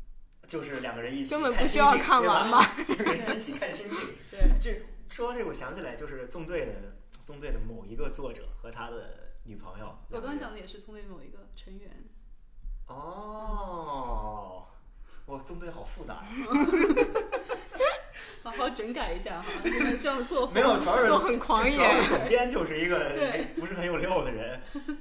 [0.47, 3.35] 就是两个人一起根本不需要看完嘛对？
[3.35, 4.07] 一起看心情。
[4.31, 9.97] 对，这说到这，我想起来就是纵队的纵队的某一个作者和他的女朋友。
[10.09, 12.05] 我刚刚讲的也是纵队某一个成员。
[12.91, 14.65] 哦，
[15.27, 16.25] 哇，纵队好复杂呀！
[18.43, 19.47] 好好整改一下哈，
[20.01, 21.77] 这样做没有， 主要是很狂野。
[22.09, 22.97] 总编就是一个
[23.55, 24.59] 不是很有料的人，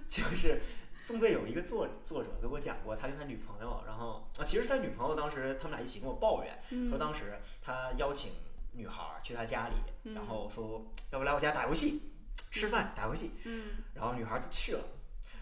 [0.09, 0.61] 就是
[1.05, 8.33] 纵队有一个作作者给我讲过，他跟他女朋友，然后啊，其实他女朋友当时他们俩一起跟我抱怨，说当时他邀请
[8.73, 9.75] 女孩去他家里，
[10.15, 12.13] 然后说要不来我家打游戏、
[12.51, 14.81] 吃饭、打游戏，嗯，然后女孩就去了，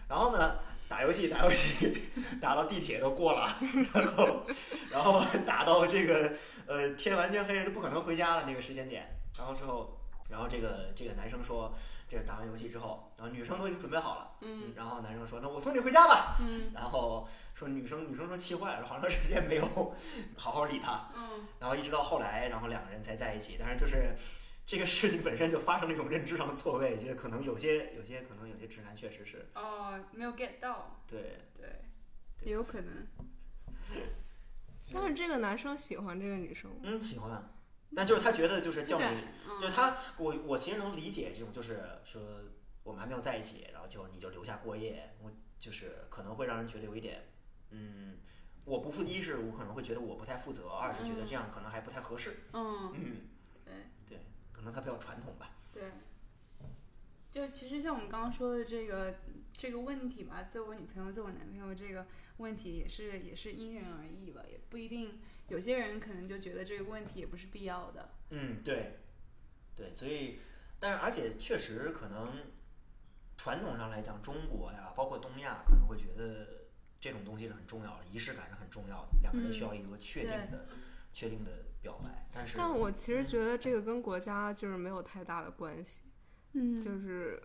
[0.07, 0.55] 然后呢？
[0.89, 2.09] 打游戏，打游戏，
[2.41, 3.47] 打到地铁都过了，
[3.93, 4.45] 然后，
[4.91, 6.33] 然后打到这个
[6.65, 9.15] 呃天完全黑了，就不可能回家了那个时间点。
[9.37, 9.97] 然后之后，
[10.29, 11.71] 然后这个这个男生说，
[12.07, 19.65] 这个打完游戏之后，然后女生都已经准备好了，嗯，然后男生说，那我送你回家吧，嗯，然后说女生女生说气坏了，好长时间没有
[20.35, 24.15] 好好理他，嗯，然后一直到后来，然后两个人才在一起，但是就是。
[24.69, 31.81] 这个事情本身就发生了一种认知上的错位，觉得可能有些有些可能有些直男确实是哦，没有 get 到，对对，
[32.43, 33.07] 也有可能。
[34.93, 37.51] 但是这个男生喜欢这个女生，嗯，喜欢，
[37.95, 39.17] 但就是他觉得就是教育，
[39.61, 42.21] 就是他，我我其实能理解这种，就是说
[42.83, 47.27] 我们还没有在一起，然后就你就留下过夜，我就是可能会让人觉得有一点，
[47.71, 48.17] 嗯，
[48.65, 52.91] 我不负一是我可能会觉得我不太负责，二是觉得这样可能还不太合适，嗯。
[52.93, 54.19] 嗯，对。
[54.51, 55.51] 可能他比较传统吧。
[55.71, 55.83] 对，
[57.31, 59.15] 就其实像我们刚刚说的这个
[59.53, 65.19] 这个问题吧，做我女朋友、做我男朋友这个问题也是也是因人而异吧，也不一定。
[65.47, 68.09] 有些人可能就觉得这个问题也不是必要的。
[68.29, 68.99] 嗯，对，
[69.75, 70.37] 对，所以，
[70.79, 72.33] 但是而且确实可能
[73.35, 76.67] 传统上来讲，中国呀，包括东亚，可能会觉得
[76.99, 80.67] 这种东西是很重要的，仪式感是很重要的，两个人需要一个确定的、
[81.11, 82.27] 确定的表白。
[82.31, 86.01] 但是，但我其实觉得这个跟国家就是没有太大的关系，
[86.53, 87.41] 嗯就是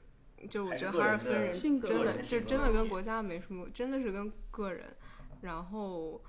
[0.49, 4.97] 就我觉得还是分人，性格真的就真的跟国家没什么，真的是跟个人。
[5.43, 6.23] 然后，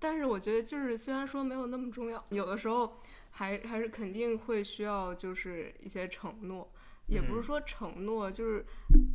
[0.00, 6.68] 但是我觉得就是虽然说没有那么重要，有的时候还还是肯定会需要就是一些承诺，
[7.06, 8.64] 也不是嗯说承诺，就是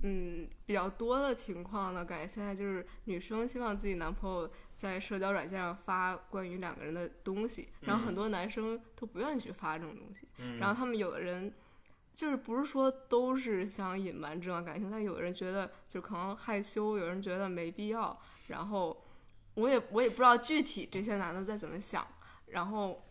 [0.03, 10.27] 嗯比较多的情况呢，感觉现在就是女生希望自己男朋友在社交软件上发关于两个人的东西，然后很嗯多男生都不愿意去发这种东西。
[10.37, 11.53] 嗯，然后他们有的人
[12.17, 18.19] 就是不是说都是想隐瞒这段感情，但有的人觉得就可能害羞，有人觉得没必要。
[18.47, 19.05] 然后
[19.53, 22.07] 我也我也不知道具体这些男的在怎么想，
[22.47, 23.05] 然后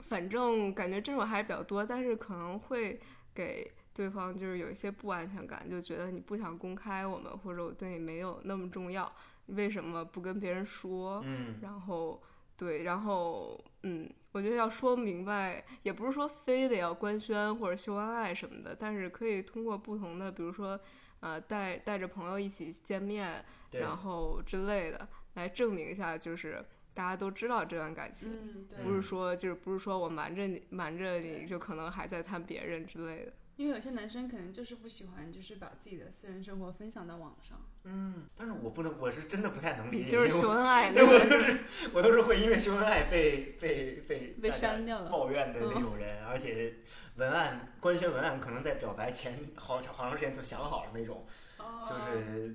[0.00, 2.98] 反正感觉这种还是比较多，但是可能会
[3.34, 9.12] 给对方就是有一些不安全感，就觉得你不想公开我们，或者我对你没有那么重要，
[9.48, 11.20] 为什么不跟别人说？
[11.26, 12.22] 嗯然后
[12.56, 20.78] 对，然后嗯，我觉得要说明白，也不是说非得要官宣或者秀恩爱什么的，但是可以通过不同的，比如说
[21.20, 23.44] 呃带带着朋友一起见面，
[23.74, 28.32] 然后之类的，来证明一下，就是大家都知道这段感情，
[28.76, 33.32] 嗯，不是说就是不是说我瞒着你瞒着你就可能还在谈别人之类的。
[33.56, 37.60] 因为有些男生可能就是不喜欢，就是把自己的私人生活分享到网上。
[37.84, 41.60] 嗯，但是我不能，我是真的不太能理解，就是秀恩爱那我我，都是
[41.92, 46.76] 我都是会因为秀恩爱被被被被删掉了抱怨的那种人，而且
[47.16, 51.26] 文案官宣文案可能在表白前好长好长时间就想好了那种，
[51.58, 52.54] 哦就是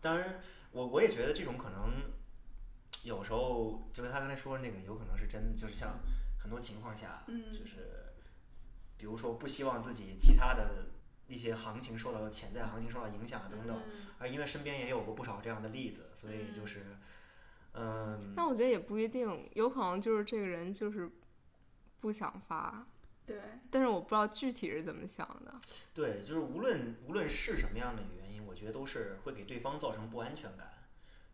[0.00, 0.40] 当然
[0.72, 2.10] 我我也觉得这种可能
[3.04, 6.00] 有时候就是他刚才说的那个有可能是真的，就是像
[6.38, 7.91] 很多情况下，嗯就是
[9.02, 10.86] 比如说不希望自己其他的
[11.26, 14.06] 一些行情受到潜在行情受到影响啊等等，嗯。
[14.20, 16.86] 而因为身边也有过不少这样的例子，所以就是，
[17.74, 21.10] 嗯，但我觉得也不一定，有可能就是这个人就是
[21.98, 22.86] 不想发，
[23.26, 23.40] 对，
[23.72, 25.52] 但是我不知道具体是怎么想的。
[25.92, 30.68] 对，就是无论无论是什么样的原因，我觉得都是会给对方造成不安全感。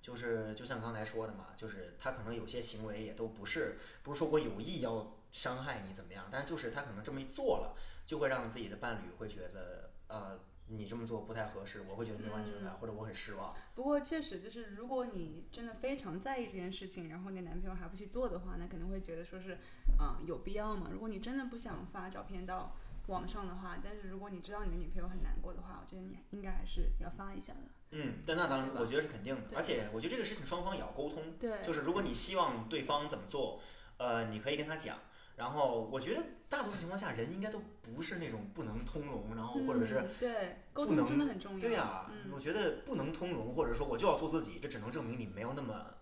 [0.00, 13.54] 就是就像刚才说的嘛，就是他可能有些行为也都不是不是说我有意要伤害你怎么样，但是就是他可能这么一做了，就会让自己的伴侣会觉得呃你这么做不太合适，我会觉得没有安全感，或者我很失望。
[13.74, 19.58] 不过确实就是，如果你真的非常在意这件事情，然后你男朋友还不去做的话，那可能会觉得说是，
[19.98, 20.90] 啊、有必要吗？
[20.92, 27.60] 如果你真的不想发照片到网上的话，但是如果你知道你的女朋友很难过的话，我觉得你应该还是要发一下的。
[27.92, 31.32] 嗯，但那当然我觉得是肯定的，而且我觉得这个事情双方也要沟通。
[31.40, 33.58] 对，就是如果你希望对方怎么做，
[33.96, 34.98] 呃，你可以跟他讲。
[35.38, 41.60] 然后我觉得大多数情况下，人应该都不是那种不能通融，然后或者是、嗯、对沟通真的很重要。
[41.60, 45.94] 对呀、嗯，我觉得不能通融，或者说我就要做自己，这只能证明你没有那么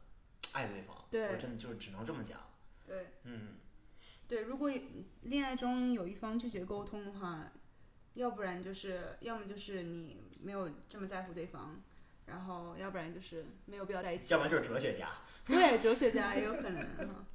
[0.52, 0.96] 爱对方。
[1.10, 2.40] 对我真的就是只能这么讲。
[2.86, 3.56] 对嗯，
[4.26, 4.70] 对，如果
[5.22, 7.52] 恋爱中有一方拒绝沟通的话，
[8.14, 11.82] 要不然就是要么就是你没有这么在乎对方，
[12.24, 14.32] 然后要不然就是没有必要在一起。
[14.32, 15.10] 要不然就是哲学家。
[15.44, 17.26] 对，哲学家也有可能哈。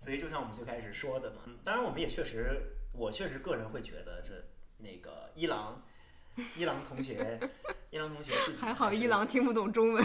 [0.00, 2.60] 对，所以就像我们最开始说的嘛，嗯当然我们也确实，
[2.92, 4.32] 我确实个人会觉得这
[4.78, 5.82] 那个伊朗，
[6.56, 7.38] 伊朗同学，
[7.90, 10.04] 伊朗同学自己还好是一郎听不懂中文。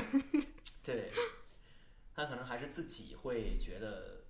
[0.84, 1.12] 对，
[2.16, 4.24] 他可能还是自己会觉得，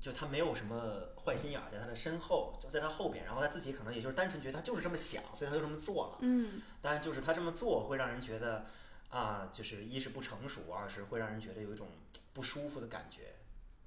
[0.00, 6.18] 就他没有什么坏心眼儿在他的身后，就在他后边，然后他自己可能也就是单纯觉得他就是这么想，所以他就这么做了。
[6.20, 8.66] 嗯，当然，就是他这么做会让人觉得
[9.08, 11.88] 啊，就是一是不成熟，二是会让人觉得有一种
[12.34, 13.34] 不舒服的感觉。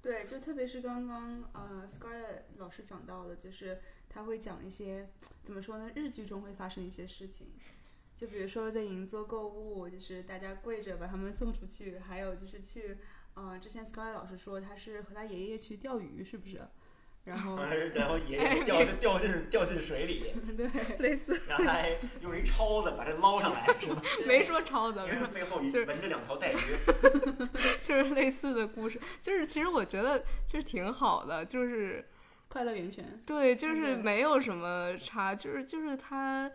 [0.05, 5.09] 对，就特别是刚刚呃，Scarlett 老师讲到的，就是他会讲一些
[5.41, 7.47] 怎么说呢，日剧中会发生一些事情，
[8.15, 12.99] 就比如说在银座购物，就是大家跪着把他们送出去，还有就是去，
[13.33, 16.61] 呃，之前 Scarlett 老师说他是和他爷爷去钓鱼，是不是？
[17.25, 17.57] 然后
[17.95, 24.01] 然后爷爷掉进掉进掉进水里， 对，类似然后他还用一抄子把它捞上来，是吧？
[24.27, 26.57] 没说抄子，因为背后就是纹着两条带鱼。
[27.81, 32.05] 就是类似的故事，就是其实我觉得就是挺好的，就是
[32.47, 36.49] 快乐源泉，对，就是没有什么差，就是就是他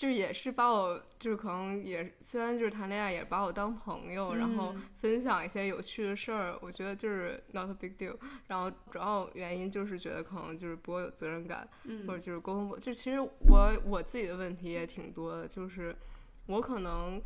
[0.00, 6.58] 就是也是把我，就是可能也虽然就是谈恋爱，也把我当朋友，然后嗯分享一些有趣的事儿。
[6.62, 8.16] 我觉得就是 not a big deal。
[8.46, 15.94] 然后主要原因就是觉得可能就是不够有责任感，嗯或者就是沟通不，就其实我我自己的问题也挺多的，就是
[16.46, 17.20] 我可能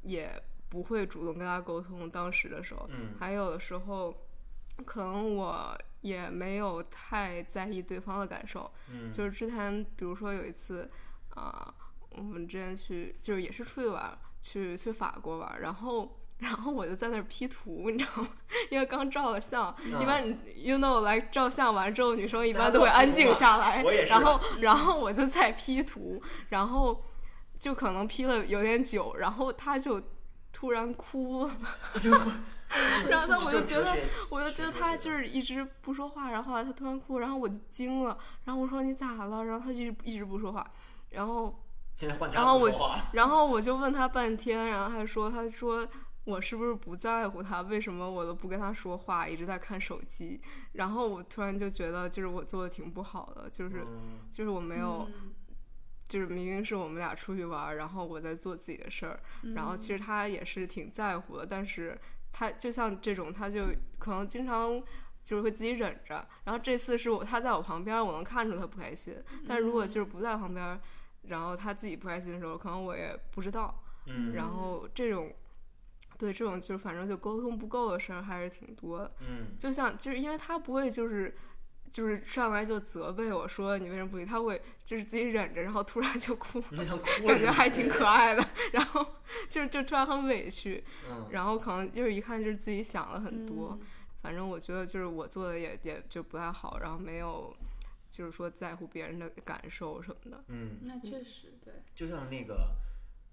[0.00, 4.14] 也不会主动跟他沟通，当时的时候，嗯还有的时候
[4.86, 8.72] 可能我也没有太在意对方的感受。
[8.90, 10.90] 嗯，就是之前，比如说有一次，
[11.34, 11.74] 啊、
[12.18, 18.28] 我们之前去，就是也是出去玩，去去法国玩，然后然后我就在那儿 P 图，你知道吗？
[18.70, 27.04] 因为刚照了相，一般你 you know 来照相完之后，女生一般都会安静下来然后 然后我就在 P 图，然后
[27.58, 30.02] 就可能 P 了有点久，然后他就
[30.52, 31.56] 突然哭了，
[32.02, 32.10] 就。
[33.08, 33.96] 然后呢我就觉得
[34.28, 39.42] 我就觉得他就是是一直不说话，然后后来他突然哭，然后我就惊了，然后我说你咋了？
[39.46, 40.70] 然后他就一直不说话，
[41.08, 41.58] 然后
[41.98, 42.70] 现在换然后我
[43.12, 45.84] 然后我就问他半天，然后他说他说
[46.22, 47.60] 我是不是不在乎他？
[47.62, 50.40] 为什么我都不跟他说话，一直在看手机？
[50.74, 55.34] 然后我突然就觉得就是我做的挺不好的，就是嗯就是我没有，嗯
[56.06, 59.18] 就是明明是我们俩出去玩儿，然后我在做自己的事儿，
[59.56, 61.98] 然后其实他也是挺在乎的，但是
[62.32, 63.64] 他就像这种，他就
[63.98, 64.80] 可能经常
[65.24, 66.24] 就是会自己忍着。
[66.44, 69.16] 然后这次是我他在我旁边儿，我能看出他不开心。
[69.48, 70.80] 但如果就是不在旁边儿，
[71.28, 73.82] 然后他自己不开心的时候，可能我也不知道。
[74.06, 75.32] 嗯然后这种
[76.16, 79.12] 对这种就是反正就沟通不够的事儿还是挺多的。
[79.20, 81.34] 嗯就像就是因为他不会就是。
[81.90, 84.24] 就是上来就责备我说你为什么不理？
[84.26, 88.46] 他会就是自己忍着，然后突然就哭，感觉还挺可爱的。
[88.72, 89.02] 然后
[89.48, 93.70] 就是就突然很委屈，嗯然后可能就是一看就是自己想了很多。
[93.80, 93.86] 嗯
[94.20, 97.56] 反正我觉得就是我做的也也就不太好，然后没有
[98.10, 100.44] 就是说在乎别人的感受什么的。
[100.48, 102.76] 嗯，那确实对，就像那个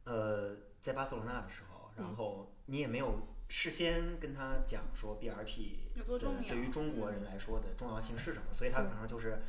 [0.05, 9.39] 呃，在巴塞罗那的时候，嗯然后你也没有事先跟他讲说 BRP 有多重要对于中国人嗯来说的重要性是什么，所以他可能就是。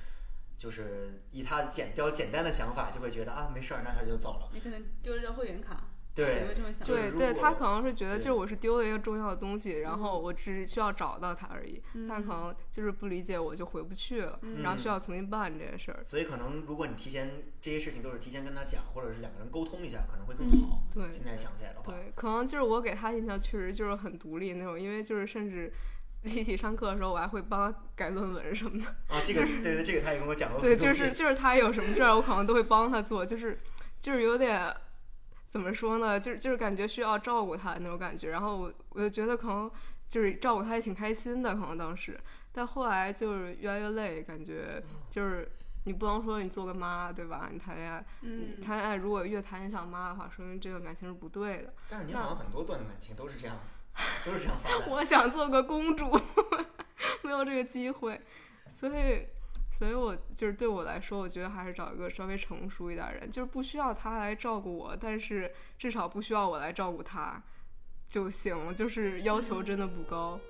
[0.58, 4.48] 就是以他简比较简单的想法，就会觉得啊没事儿，那他就走了。
[4.54, 5.84] 你可能丢了张会员卡，
[6.16, 6.46] 对？
[6.84, 16.00] 对对他可能是觉得就是我是丢了一个重要的东西，然后我只需要找到它而已，但可能就是不理解我就回不去了，然后需要重新办这件事儿。
[16.04, 20.82] 所以可能如果你提前这些事情都是提前跟他讲，或者是两个人沟通一下，可能会更好。
[20.94, 25.70] 对现在想起来的话，对，可能就是我给他印象确实就是很独立那种，因为就是甚至
[26.24, 28.86] 一起上课的时候，我还会帮他改论文什么的。
[29.08, 30.88] 啊，这个对对，这个他也跟我讲过很对，多。
[30.88, 33.60] 就是就是他有什么事儿，我可能都会帮他做，就是
[34.00, 34.74] 就是有点
[35.46, 38.30] 怎么说呢，就是就是感觉需要照顾他那种感觉。
[38.30, 39.70] 然后我我就觉得可能
[40.08, 42.18] 就是照顾他也挺开心的，可能当时，
[42.52, 45.50] 但后来就是越来越累，感觉就是
[45.84, 47.48] 你不能说你做个妈对吧？
[47.52, 51.72] 你谈恋爱，嗯谈恋爱如果越谈越像妈的话，说明这段感情是不对的。
[51.88, 54.88] 但是你好像很多段感情都是这样的，都是这样发 展。
[54.90, 56.10] 我想做个公主，
[57.22, 58.20] 没有这个机会，
[58.68, 59.26] 所以，
[59.76, 67.42] 所以我就是对我来说，我觉得还是找一个稍微成熟一点的人，就是不需要他来照顾我，但是至少不需要我来照顾他
[68.08, 70.40] 就行了，就是要求真的不高。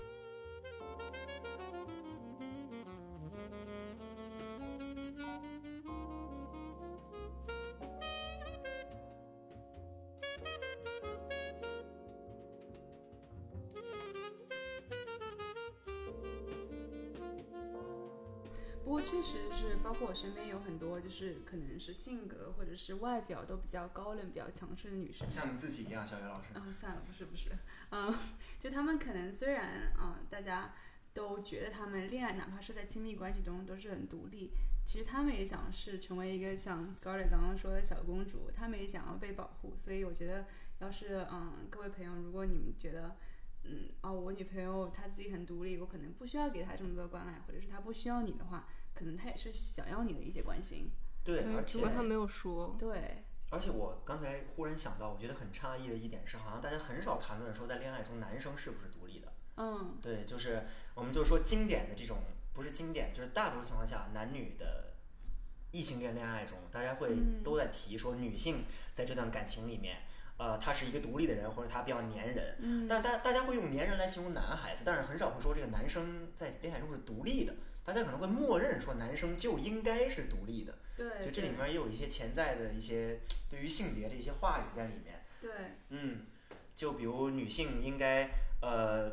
[18.87, 25.29] 不过确实是，包括我身边有很多，就是可能是性格或者是外表都比较高冷、比较强势的女生。
[25.29, 26.51] 像你自己一样，小雨老师。
[26.55, 27.51] 嗯，算了，不是不是，
[27.91, 28.15] 嗯，
[28.61, 30.73] 就他们可能虽然嗯，大家
[31.13, 34.53] 都觉得他们恋爱，哪怕是在亲密关系中都是很独立，
[34.85, 39.73] 其实他们也想是成为一个像 Scarlett 刚刚说的小公主，他们也想要被保护。
[39.77, 40.47] 所以我觉得，
[40.79, 43.17] 要是嗯，各位朋友，如果你们觉得
[43.69, 50.91] 嗯哦，我女朋友她自己很独立，我可能不需要给她这么多关爱，或者是她不需要你的话，可能她也是想要你的一些关心。
[51.25, 52.77] 对，而且只不过他没有说。
[52.79, 59.33] 对，而且我刚才忽然想到，我觉得很诧异的一点是，好像大家很少谈论说在恋爱中男生是不是独立的。
[59.57, 60.65] 嗯对，就是
[60.95, 62.19] 我们就是说经典的这种，
[62.53, 64.95] 不是经典，就是大多数情况下男女的
[65.73, 68.65] 异性恋恋爱中，大家会嗯都在提说女性
[68.95, 70.03] 在这段感情里面，
[70.39, 72.57] 呃，他是一个独立的人，或者他比较粘人。
[72.61, 77.55] 嗯但大大家会用粘人来形容男孩子，但是很少会说这个男生在恋爱中是独立的。
[77.85, 85.23] 大家可能会默认说男生就应该是独立的，对，就这里面也有一些潜在的一些对于性别的一些话语在里面。
[85.41, 85.51] 对，
[85.91, 86.27] 嗯，
[86.75, 88.29] 就比如女性应该
[88.61, 89.09] 呃，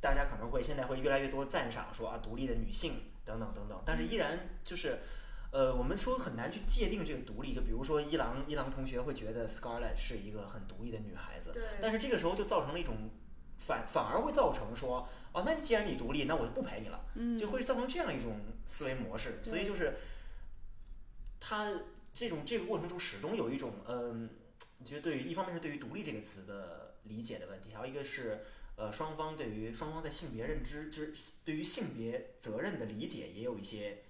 [0.00, 4.98] 大家可能会现在会越来越多赞赏说啊，独立的女性等等等等，但是依然就是
[5.50, 13.10] 呃，我们说很难去界定这个独立，就比如说伊朗伊朗同学会觉得 Scarlett 是一个很独立的女孩子，对，但是这个时候就造成了一种
[13.56, 19.40] 反反而会造成说，哦，那既然你独立，那我就不陪你了，嗯，就会造成这样一种思维模式。
[19.42, 19.94] 所以就是
[21.40, 21.72] 他
[22.12, 24.28] 这种这个过程中始终有一种嗯，
[24.78, 28.44] 你觉得对于一方面是对于独立这个词的理解的问题，还有一个是
[28.76, 31.12] 呃双方对于双方在性别认知之
[31.44, 34.02] 对于性别责任的理解也有一些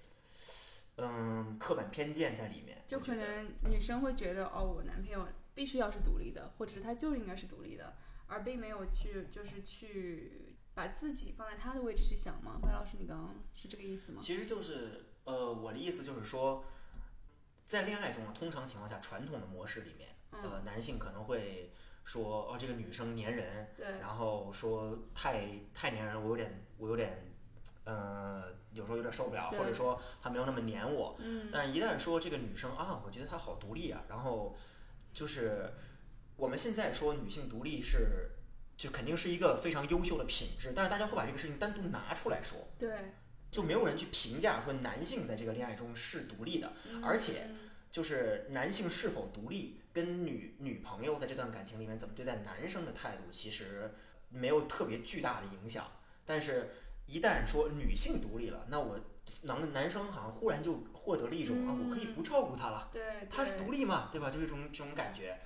[0.98, 2.82] 嗯刻板偏见在里面。
[2.86, 7.96] 就可能女生会觉得，哦，我男朋友必须要是独立的，或者是他就应该是独立的，
[8.26, 12.58] 而并没有去就是去把自己放在他的位置去想吗？
[12.62, 14.20] 白老师，你刚刚是这个意思吗？
[14.22, 16.64] 其实就是呃，我的意思就是说，
[17.66, 21.72] 在恋爱中啊，通常情况下，传统的模式里面，嗯，呃，男性可能会
[22.04, 27.27] 说，哦，这个女生粘人，对，然后说太太粘人，我有点我有点，
[27.88, 31.16] 呃，有时候有点受不了，或者说他没有那么黏我。
[31.18, 34.56] 嗯，但一旦说这个女生啊，我觉得她好独立啊，然后
[35.12, 35.72] 就是
[36.36, 38.30] 我们现在说女性独立是。
[38.78, 43.12] 就肯定是一个非常优秀的品质，但是大家会把这个事情单独拿出来说，对，
[43.50, 47.48] 就没有人去评价说男性在这个恋爱中是独立的，嗯而且
[47.90, 53.92] 就是男性是否独立，跟女女朋友在这段感情里面怎么对待男生的态度，其实
[54.28, 55.84] 没有特别巨大的影响。
[56.24, 56.70] 但是，
[57.08, 59.00] 一旦说女性独立了，那我
[59.42, 64.30] 男男生好像忽然就获得了一种、啊，我可以不照顾她了，对，她是独立嘛，对吧？
[64.30, 65.38] 就是这种这种感觉。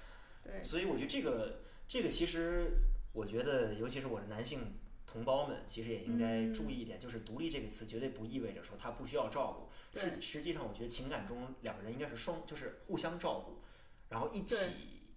[0.43, 2.73] 对，所以我觉得这个这个其实，
[3.13, 4.75] 我觉得尤其是我的男性
[5.07, 9.71] 同胞们，其实也应该嗯注意一点，就是“独立”这个词绝对不意味着说他不需要照顾。
[9.93, 13.63] 对实实际上，我觉得情感中两个人应该是双，就是互相照顾，
[14.09, 14.57] 然后一起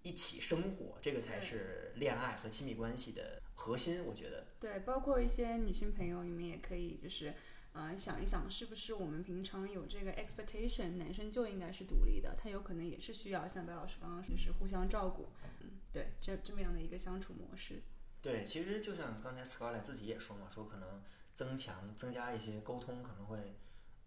[0.04, 4.06] 一起生活，这个才是恋爱和亲密关系的核心。
[4.06, 7.34] 我觉得，对，包括一些女性朋友，你们也可以就是，
[7.74, 15.30] 呃，想一想，是不是我们平常有这个 expectation，男生就应该是独立的，他有可能也是需要像白老师刚刚说，就是互相照顾，
[15.62, 17.82] 嗯，对，这这么样的一个相处模式。
[18.22, 21.02] 对，其实就像刚才 Scarlett 自己也说嘛，说可能
[21.36, 23.56] 增强增加一些沟通，可能会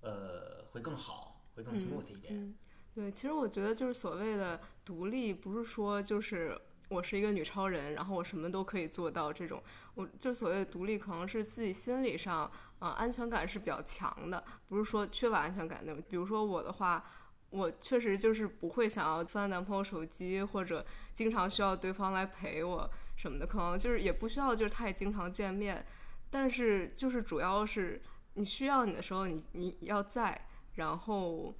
[0.01, 2.35] 呃会更好，会更 smooth 一点。
[2.35, 2.55] 嗯，
[2.95, 9.63] 对，其实我觉得就是所谓的独立，不是说就是我是一个女超人，然后我什么都可以做到这种。
[9.95, 16.03] 我就所谓的独立，可能是自己心理上啊、安全感是比较强的，不是说缺乏安全感那种。
[16.09, 17.05] 比如说我的话。
[17.51, 20.85] 我确实就是不会想要翻男朋友手机，或者
[21.15, 25.83] 经常需要对方来陪我什么的，可能就是也不需要就是太经常见面，
[26.29, 28.03] 但是就是主要是
[28.35, 30.39] 你需要你的时候你你要在，
[30.75, 31.55] 然后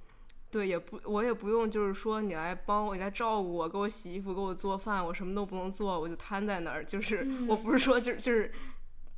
[0.51, 8.51] 对也不我也不用就是说你来帮我你来照顾我，给我洗衣服，给我做饭，我什么都不能做，我就瘫在那儿，就是、我不是说就是就是。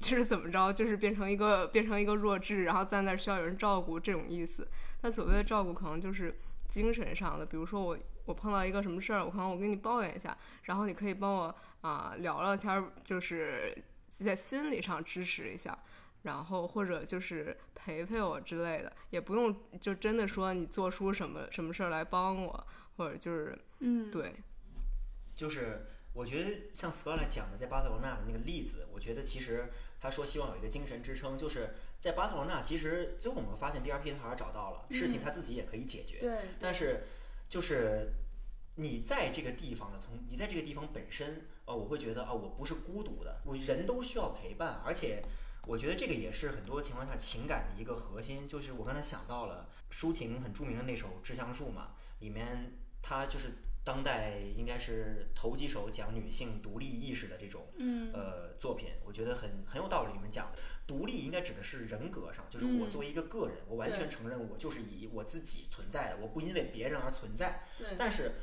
[0.02, 4.68] 就是怎么着，就是变成一个变成一个弱智，然后在那儿需要有人照顾这种意思。
[5.00, 6.36] 但所谓的照顾，可能就是
[6.70, 13.78] 精神上的，比如说我我碰到一个什么事儿，我可能我跟你抱怨一下，然后你可以帮我啊、聊聊天儿，就是
[14.10, 15.78] 在心理上支持一下，
[16.24, 22.68] 然后或者就是陪陪我之类的，也不用就真的说你做出什么什么事儿来帮我，
[22.98, 24.36] 或者就是嗯，对，
[25.36, 29.70] 就是我觉得像 Scarlett 讲的在巴塞罗那的那个例子，我觉得其实
[30.00, 37.04] 他说希望有一个精神支撑，就是在巴塞罗那，其实最后我们发现 BRP 他还是找到了事情，他自己也可以解决，对，但是
[37.50, 38.14] 就是
[38.76, 45.22] 你在这个地方的从你在这个地方本身，呃，我会觉得啊、我不是孤独的，我人都需要陪伴，而且
[45.72, 48.46] 我觉得这个也是很多情况下情感的一个核心。
[48.46, 60.12] 就是我刚才想到了舒婷很著名的那首《致橡树》嘛，里面它就是当代应该是头几首讲女性独立意识的这种嗯，呃作品，我觉得很很有道理。
[60.12, 60.52] 里面讲
[60.86, 67.64] 独立应该指的是人格上，就是我嗯作为一个个人，我完全承认我就是以我自己存在的，我不因为别人而存在。
[67.80, 68.34] 对，但是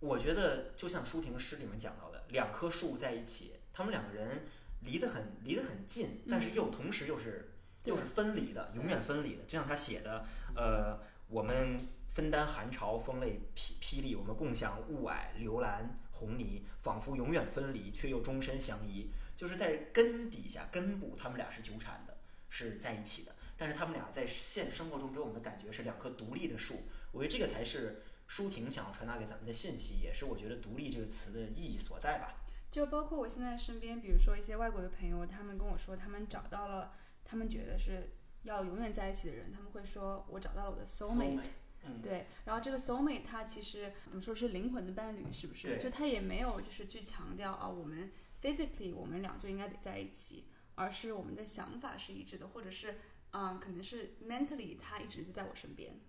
[0.00, 4.44] 我觉得，就像舒婷诗里面讲到的，两棵树在一起，他们两个人
[4.84, 7.52] 离得很离得很近，但是又同时又是、
[7.84, 9.44] 又是分离的，永远分离的。
[9.44, 10.24] 就像他写的，
[10.54, 19.10] 呃，我们分担寒潮、风雷、霹霹雳，我们共享雾霭、流岚、红泥，仿佛永远分离，却又终身相依。
[19.34, 22.16] 就是在根底下、根部，他们俩是纠缠的，
[22.50, 23.34] 是在一起的。
[23.56, 26.82] 但是他们俩在现实生活中给我们的感觉是两棵独立的树。
[27.12, 32.41] 我觉得这个才是舒婷想要传达给咱们的信息，也是我觉得“独立”这个词的意义所在吧。
[32.72, 38.14] 就包括我现在身边，比如说一些外国的朋友，他们跟我说，他们找到了他们觉得是
[38.44, 41.44] 要永远在一起的人，他们会说我找到了我的 soulmate。
[41.84, 45.66] 嗯，对，然后这个 soulmate 它其实怎么说是灵魂的伴侣，是不是？
[45.68, 48.10] 对就他也没有就是去强调啊，我们
[48.40, 50.46] physically 我们俩就应该得在一起，
[50.76, 53.00] 而是我们的想法是一致的，或者是
[53.32, 56.00] 嗯，可能是 mentally 他一直就在我身边。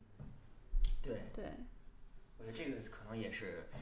[1.01, 1.51] 对，对，
[2.37, 3.79] 我觉得这个可能也是，嗯，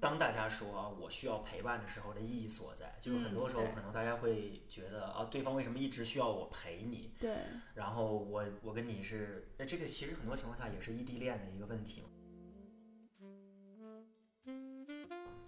[0.00, 7.12] 当大家说啊我需要陪伴的时候的意义所在，就是很嗯多时候可能大家会觉得啊，对方为什么一直需要我陪你？
[7.18, 7.36] 对，
[7.74, 12.08] 然后我我跟你是，那这个其实很多情况下也是异地恋的一个问题嘛，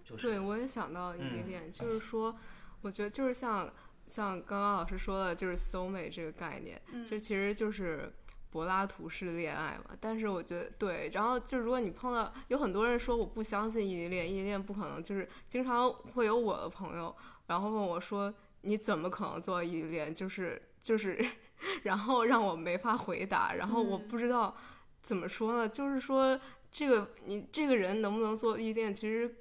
[0.03, 2.35] 就是对，我也想到异地嗯恋，就是说，
[2.81, 3.73] 我觉得就是像
[4.07, 8.11] 像刚刚老师说的，就是 soul mate 这个概念，嗯这其实就是
[8.49, 9.95] 柏拉图式恋爱嘛。
[9.99, 17.15] 但是我觉得对，然后就如果你碰到有很多人说我不相信异地恋，异地恋不可能，就是经常会有我的朋友，
[17.47, 20.13] 然后问我说你怎么可能做异地恋？
[20.13, 21.23] 就是就是，
[21.83, 24.55] 然后让我没法回答，然后我嗯不知道
[25.01, 26.39] 怎么说呢，就是说
[26.71, 29.35] 这个你这个人能不能做异地恋，其实。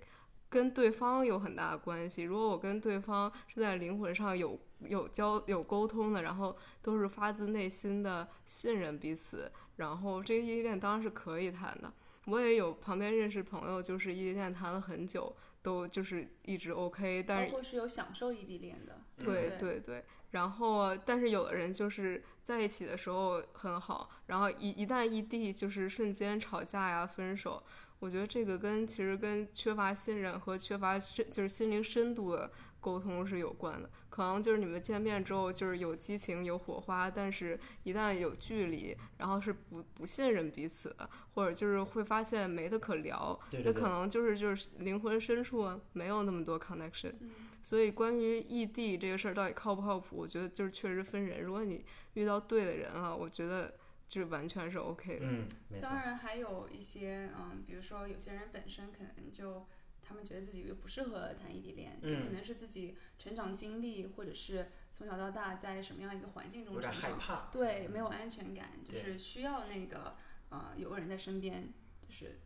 [0.51, 2.23] 跟对方有很大的关系。
[2.23, 11.93] 如果我跟对方是在灵魂上有有交有沟通的，然后都是发自内心的信任彼此，然后这个异地恋当然是可以谈的。
[12.27, 27.63] 我也有旁边认识朋友，就是异地恋谈了很久，都就是一直 OK，但是包括是有享受异地恋的，对对对对，然后但是有的人就是在一起的时候很好，然后一一旦异地，就是瞬间吵架呀、分手。
[28.01, 32.49] 我觉得这个跟其实跟缺乏信任和缺乏深就是心灵深度的
[32.81, 33.89] 沟通是有关的。
[34.09, 47.13] 可能就是你们见面之后就是有激情有火花，但是一旦有距离，然后是不不信任彼此的，或者就是会发现没得可聊，那可能就是就是灵魂深处啊没有那么多 connection。
[47.21, 51.43] 嗯所以关于异地这个事儿到底靠不靠谱，我觉得就是确实分人。
[51.43, 53.75] 如果你遇到对的人了，我觉得
[54.09, 55.27] 就完全是 OK 的。
[55.27, 55.47] 嗯，
[55.79, 59.67] 当，然还有一些，嗯，比如说有些人本身可能就
[60.09, 62.25] 他们觉得自己不适合谈异地恋，就嗯。
[62.25, 70.17] 可能是自己成长经历，或者是从小到大在什么样一个环境中有点成长，害怕，对，没有安全感，就是需要那个
[70.49, 72.41] 呃有个人在身边，就是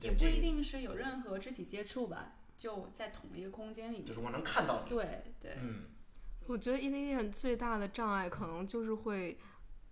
[0.00, 5.86] 也不一定是有任何肢体接触吧，就在同一个空间里面，就是我能看到你，对对，嗯，
[6.46, 9.36] 我觉得异地恋最大的障碍可能就是会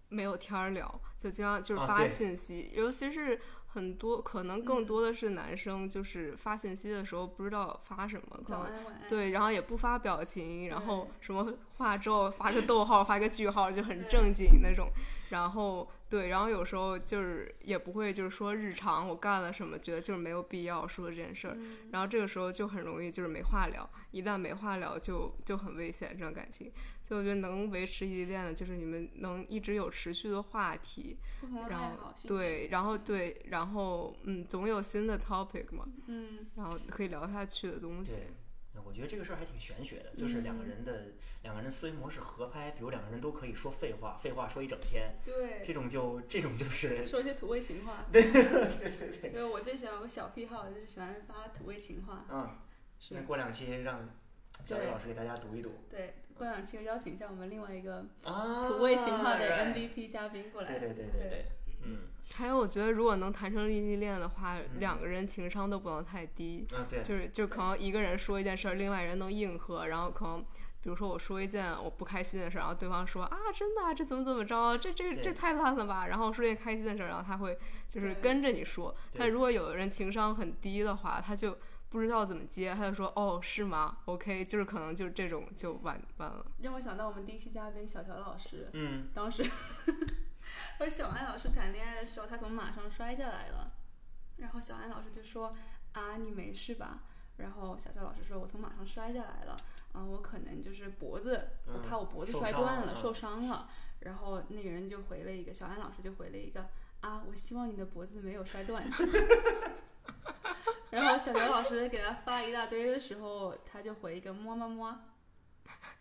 [0.08, 3.40] 没有天儿聊，就经常就是发信息，尤其是
[3.74, 8.70] 很多可能更多的是男生，就是发信息的时候不知道发什么，可能
[9.08, 14.90] 对，然后也不发表情，然后什么话之后发个逗号，发个句号，就很正经那种。
[15.30, 21.54] 然后对，然后有时候就是也不会就是说日常我干了什么，觉得就是没有必要说这件事儿。
[21.56, 26.70] 嗯然后这个时候就很容易就是没话聊，一旦没话聊就就很危险这段感情。
[27.12, 31.18] 所以我觉得能维持异地恋的，就是你们能一直有持续的话题，
[31.68, 38.20] 然后对，然后对，然后嗯，总有新的 topic 嘛，嗯，然后可以聊下去的东西。
[38.74, 41.08] 那我觉得这个事儿还挺玄学的，就是两个嗯人的、
[41.42, 48.06] 两个人的思维模式合拍，比如两个人都可以说废话，废话说一整天，对，这种就这种就是 说一些土味情话。
[48.10, 48.42] 对对
[49.20, 52.24] 对，对，我最喜欢有个小癖好，就是喜欢发土味情话。
[52.30, 52.56] 嗯，
[52.98, 54.08] 是那，过两期让
[54.64, 60.78] 小伟老师给大家读一读对，过两期邀请一下我们另外一个啊，土味情话的 MVP 嘉宾过来。
[60.78, 61.44] 对对对对对，
[61.84, 61.98] 嗯
[62.34, 70.44] 还有，我觉得如果能谈成异地恋的话，嗯两个人情商都不能太低，啊对，就是就可能一个人说一件事儿，另外人能应和，然后可能。
[70.84, 76.08] 比如说我说一件我不开心的事儿，然后对方说啊，真的啊，这怎么怎么着，这这对这太烂了吧。
[76.08, 78.92] 然后说一件开心的事儿，然后他会就是跟着你说。
[79.16, 81.56] 但如果有的人情商很低的话，他就
[81.92, 86.46] 不知道怎么接，他就说哦是吗？OK，就是可能就这种就完完了。
[86.62, 89.44] 让我想到我们第一期嘉宾小乔老师，嗯当时
[90.80, 93.72] 和小安老师谈恋爱的时候，他从马上摔下来了，
[94.38, 95.54] 然后小安老师就说
[95.92, 97.02] 啊你没事吧？
[97.36, 99.54] 然后小乔老师说我从马上摔下来了，
[99.92, 103.68] 啊我可能就是脖子，我嗯怕我脖子摔断了，受伤了。
[104.00, 106.68] 然后那个人就回了一个，小安老师就回了一个
[107.02, 108.82] 啊我希望你的脖子没有摔断。
[110.92, 115.00] 然后小学老师给他发一大堆的时候，他就回一个么么么。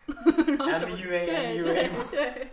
[0.06, 2.04] 然后什么 MUA 对 MUA 对吗？
[2.10, 2.48] 对，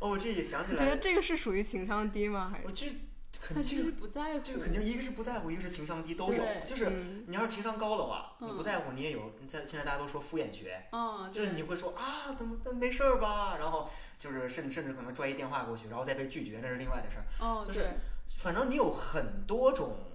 [0.00, 2.50] 哦，这也想起你觉得来，这个是属于情商低吗？
[2.52, 2.86] 还是我这
[3.40, 6.36] 肯他其实定这个不在乎，这个肯定一个是不在乎，一个是情商低，都有。
[6.36, 9.32] 对就是嗯你要是情商高的话，你嗯不在乎，你也有。
[9.40, 13.56] 你在现在大家都说敷衍学，嗯，对就是你会说啊，怎么这没事儿吧？
[13.58, 13.88] 然后
[14.18, 17.24] 就是甚甚至可能拽一电话过去，然后再被拒绝，那是另外的事儿。
[17.40, 17.88] 哦，就是对
[18.38, 20.11] 反正你有很多种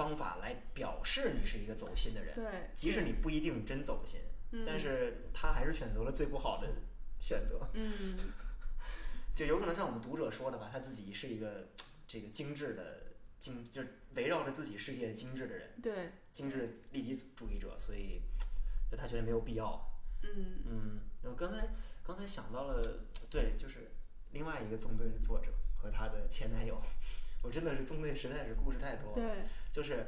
[0.00, 4.18] 方法来表示你是一个走心的人，对，即使你不一定真走心，
[4.52, 6.66] 嗯，但是他还是选择了最不好的
[7.20, 7.68] 选择。
[7.74, 8.16] 嗯，
[9.36, 11.68] 就有可能像我们读者说的吧，他自己是一个
[12.06, 18.22] 这个精致的精，就是围绕着自己世界的精致的人，对，精致利己主义者，所以
[18.90, 19.86] 就他觉得没有必要。
[20.22, 20.62] 嗯。
[20.66, 21.68] 嗯，我刚才
[22.02, 23.90] 刚才想到了，对，就是
[24.32, 26.80] 另外一个纵队的作者和他的前男友，
[27.44, 29.14] 我真的是纵队实在是故事太多了。
[29.14, 30.06] 对，就是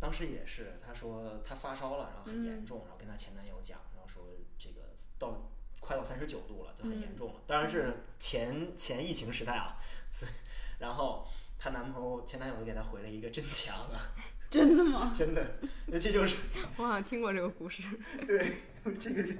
[0.00, 4.22] 当时也是，她说她发烧了，然后很严重，然后跟她前男友讲，然后说
[4.58, 5.50] 这个到
[5.80, 7.40] 快到三十九度了，就很严重了。
[7.46, 9.76] 当然是前前疫情时代啊，
[10.10, 10.32] 所以
[10.78, 11.26] 然后
[11.58, 14.12] 她男朋友前男友就给她回了一个真强啊，
[14.50, 15.14] 真的吗？
[15.16, 15.44] 真的，
[15.86, 16.36] 那这就是
[16.76, 17.82] 我好像听过这个故事，
[18.26, 18.58] 对
[19.00, 19.34] 这个就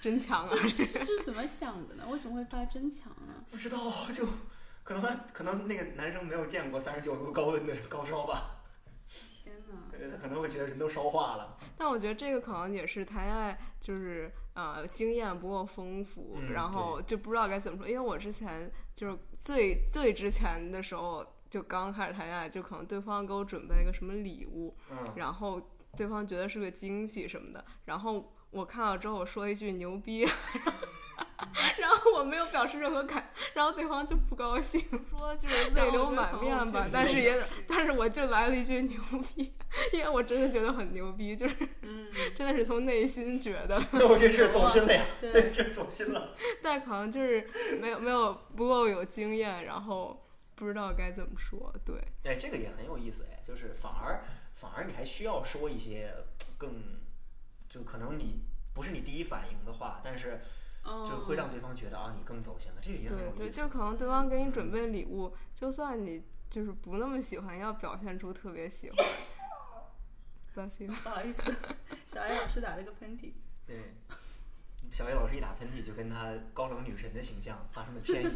[0.00, 0.50] 真强啊！
[0.50, 2.06] 这是是怎么想的呢？
[2.10, 3.40] 为什么会发真强啊？
[3.50, 3.78] 不知道
[4.12, 4.28] 就
[4.84, 8.60] 可能可能那个男生没有见过三十九度高温的高烧吧，
[9.42, 9.98] 天哪！
[9.98, 11.56] 对他可能会觉得人都烧化了。
[11.76, 17.88] 但我觉得这个可能也是谈恋爱，就是呃经验不够丰富，嗯然后就不知道该怎么说。
[17.88, 25.60] 因为我之前就是最最之前的时候，就刚开始谈恋爱，就可能对方给我准备一个什么礼物，嗯，然后
[25.96, 30.26] 对方觉得是个惊喜什么的，然后我看到之后我说一句牛逼，
[31.78, 34.80] 然后我没有表示任何感，然后对方就不高兴，
[35.10, 39.00] 说就是泪流满面吧，但是也但是我就来了一句牛
[39.34, 39.52] 逼，
[39.92, 46.34] 因为我真的觉得很牛逼，就是嗯，真的是从内心觉得， 那我这是走心了呀，对对，这是走心了。
[46.62, 47.48] 但可能就是
[47.80, 50.24] 没有没有不够有经验，然后
[50.54, 51.96] 不知道该怎么说，对。
[52.24, 54.22] 哎，这个也很有意思哎，就是反而
[54.54, 56.14] 反而你还需要说一些
[56.56, 56.70] 更，
[57.68, 60.40] 就可能你不是你第一反应的话，但是哦，
[60.84, 63.60] 就会让对方觉得啊你更走心了，这个也很对对，有意思。
[63.60, 68.98] 就可能对方给你准备礼物，就算你就是不那么喜欢，要表现出特别喜欢。
[70.52, 71.42] 不要心，不好意思，
[72.06, 73.32] 小 A 老师打了个喷嚏。
[73.66, 73.94] 对，
[74.90, 78.28] 小 A 老师一打喷嚏，就跟他高冷女神的形象发生了偏移，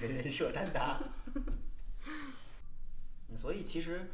[0.00, 0.98] 人人设坍塌。
[3.28, 4.10] 嗯所以其实，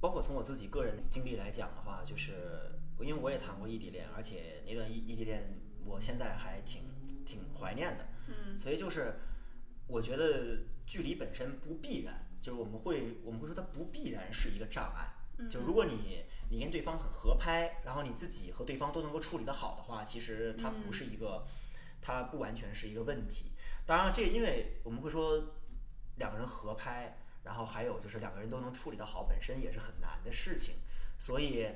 [0.00, 6.82] 包括从我自己个人的经历来讲的话，就是因为我也谈过异地恋，而且那段异异地恋我现在还挺
[7.24, 8.06] 挺怀念的。
[8.28, 9.14] 嗯所以就是，
[9.88, 15.16] 我觉得距离本身不必然，就是我们会我们会说它不必然是一个障碍。
[15.48, 21.44] 就如果你你跟对方很合拍，然后你自己和对方都能够处理得好的话，其实它不是一个，
[22.00, 23.52] 它不完全是一个问题。
[23.86, 25.42] 当然，这因为我们会说
[26.18, 30.74] 两个人合拍，然后还有就是两个人都能处理得好，本身也是很难的事情。
[31.18, 31.66] 所以，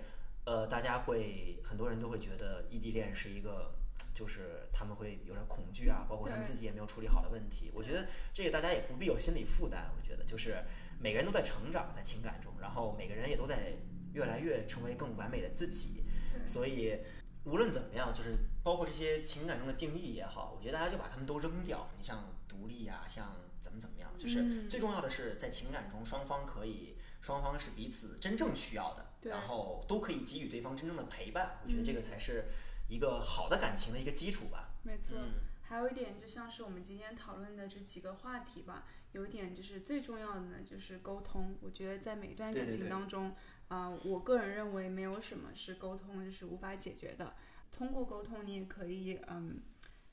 [0.45, 3.75] 呃，大家会很多人都会觉得异地恋是一个。
[4.15, 7.71] 就是他们会有点恐惧啊，包括他们自己也没有处理好的问题。
[7.75, 9.91] 我觉得这个大家也不必有心理负担。
[9.97, 10.63] 我觉得就是
[11.01, 13.75] 每个人都在成长，在情感中，然后每个人也都在
[14.13, 16.05] 越来越成为更完美的自己。
[16.47, 16.99] 所以
[17.45, 21.89] 无论怎么样，就是包括这些情感中的定义也好，我觉得大家就把它们都扔掉。
[21.99, 31.59] 你像独立呀、像怎么怎么样，就是嗯最重要的是在情感中双方可以，双方是彼此真正需要的，然后都可以给予对方真正的陪伴。
[31.65, 32.47] 我觉得这个才是
[32.89, 34.71] 一个好的感情的一个基础吧。
[34.83, 35.17] 没错。
[35.19, 35.33] 嗯
[35.67, 41.57] 还有一点，就像是我们今天讨论的这几个话题吧，有一点就是最重要的呢，就是沟通。
[41.63, 43.35] 我觉得在每一段感情当中，
[43.69, 47.35] 啊、我个人认为没有什么是沟通就是无法解决的。
[47.73, 49.63] 通过沟通，你也可以，嗯，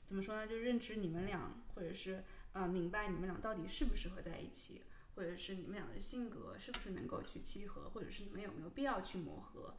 [0.06, 0.46] 怎么说呢？
[0.46, 4.80] 就认知你们俩，或者是呃，明白你们俩到底适不适合在一起，
[5.14, 9.76] 或者是你们俩的性格是不是能够去契合，或者是你们有没有必要去磨合。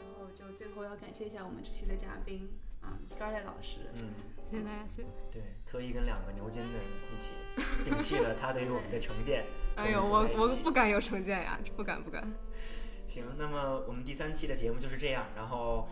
[0.00, 2.48] 然后就最后要感谢一下我们这期的嘉宾
[2.80, 3.78] 啊、s c a r l e t t 老师。
[3.94, 4.10] 嗯，
[4.44, 5.08] 谢谢大家，谢谢。
[5.30, 6.78] 对，特意跟两个牛津的
[7.14, 7.32] 一起
[7.84, 9.44] 摒弃了他对于我们的成见。
[9.76, 12.32] 哎呦，我我不敢有成见呀，不敢不敢。
[13.06, 15.26] 行，那么我们第三期的节目就是这样。
[15.34, 15.88] 然后，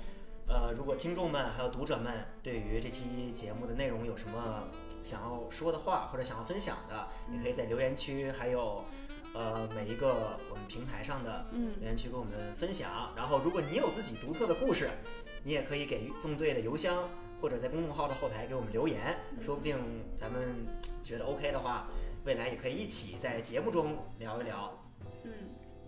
[0.46, 4.68] 呃，如果听众们还有读者们对于这期节目的内容有什么
[5.02, 8.84] 想要说的话，或者想要分享的，也可以在留言区，还有
[9.38, 13.12] 呃每一个我们平台上的嗯留言区跟我们分享。
[13.16, 14.90] 然后，如果你有自己独特的故事，
[15.44, 17.08] 你也可以给纵队的邮箱
[17.40, 19.78] 或者在公众号的后台给我们留言，说不定
[20.16, 20.66] 咱们
[21.04, 21.86] 觉得 OK 的话，
[22.24, 24.76] 未来也可以一起在节目中聊一聊。
[25.22, 25.32] 嗯，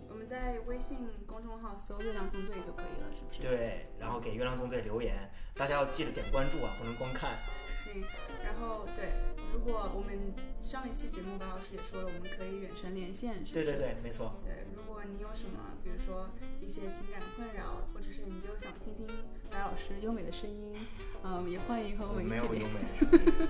[0.09, 3.41] 我们在微信公众号搜“月亮纵队”就可以了，是不是？。
[3.41, 7.37] 对，然后给月亮纵队留言，大家要记得点关注啊，不能光看。
[7.75, 8.01] 行，
[8.43, 9.11] 然后对，
[9.53, 13.65] 如果我们上一期节目白老师也说了，我们可以远程连线，是不是？
[13.65, 14.33] 对对对，没错。
[14.43, 16.29] 对，如果你有什么，比如说
[16.59, 19.07] 一些情感困扰，或者是你就想听听
[19.49, 20.75] 白老师优美的声音，
[21.23, 22.67] 嗯，也欢迎和我们一起连没有优。
[22.67, 22.79] 美。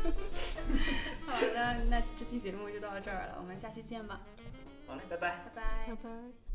[1.27, 4.21] 好的，那这期节目就到这儿了，我们下期见吧，
[4.87, 5.29] 好嘞，拜拜。
[5.55, 5.95] 拜拜拜。
[5.95, 6.50] 拜。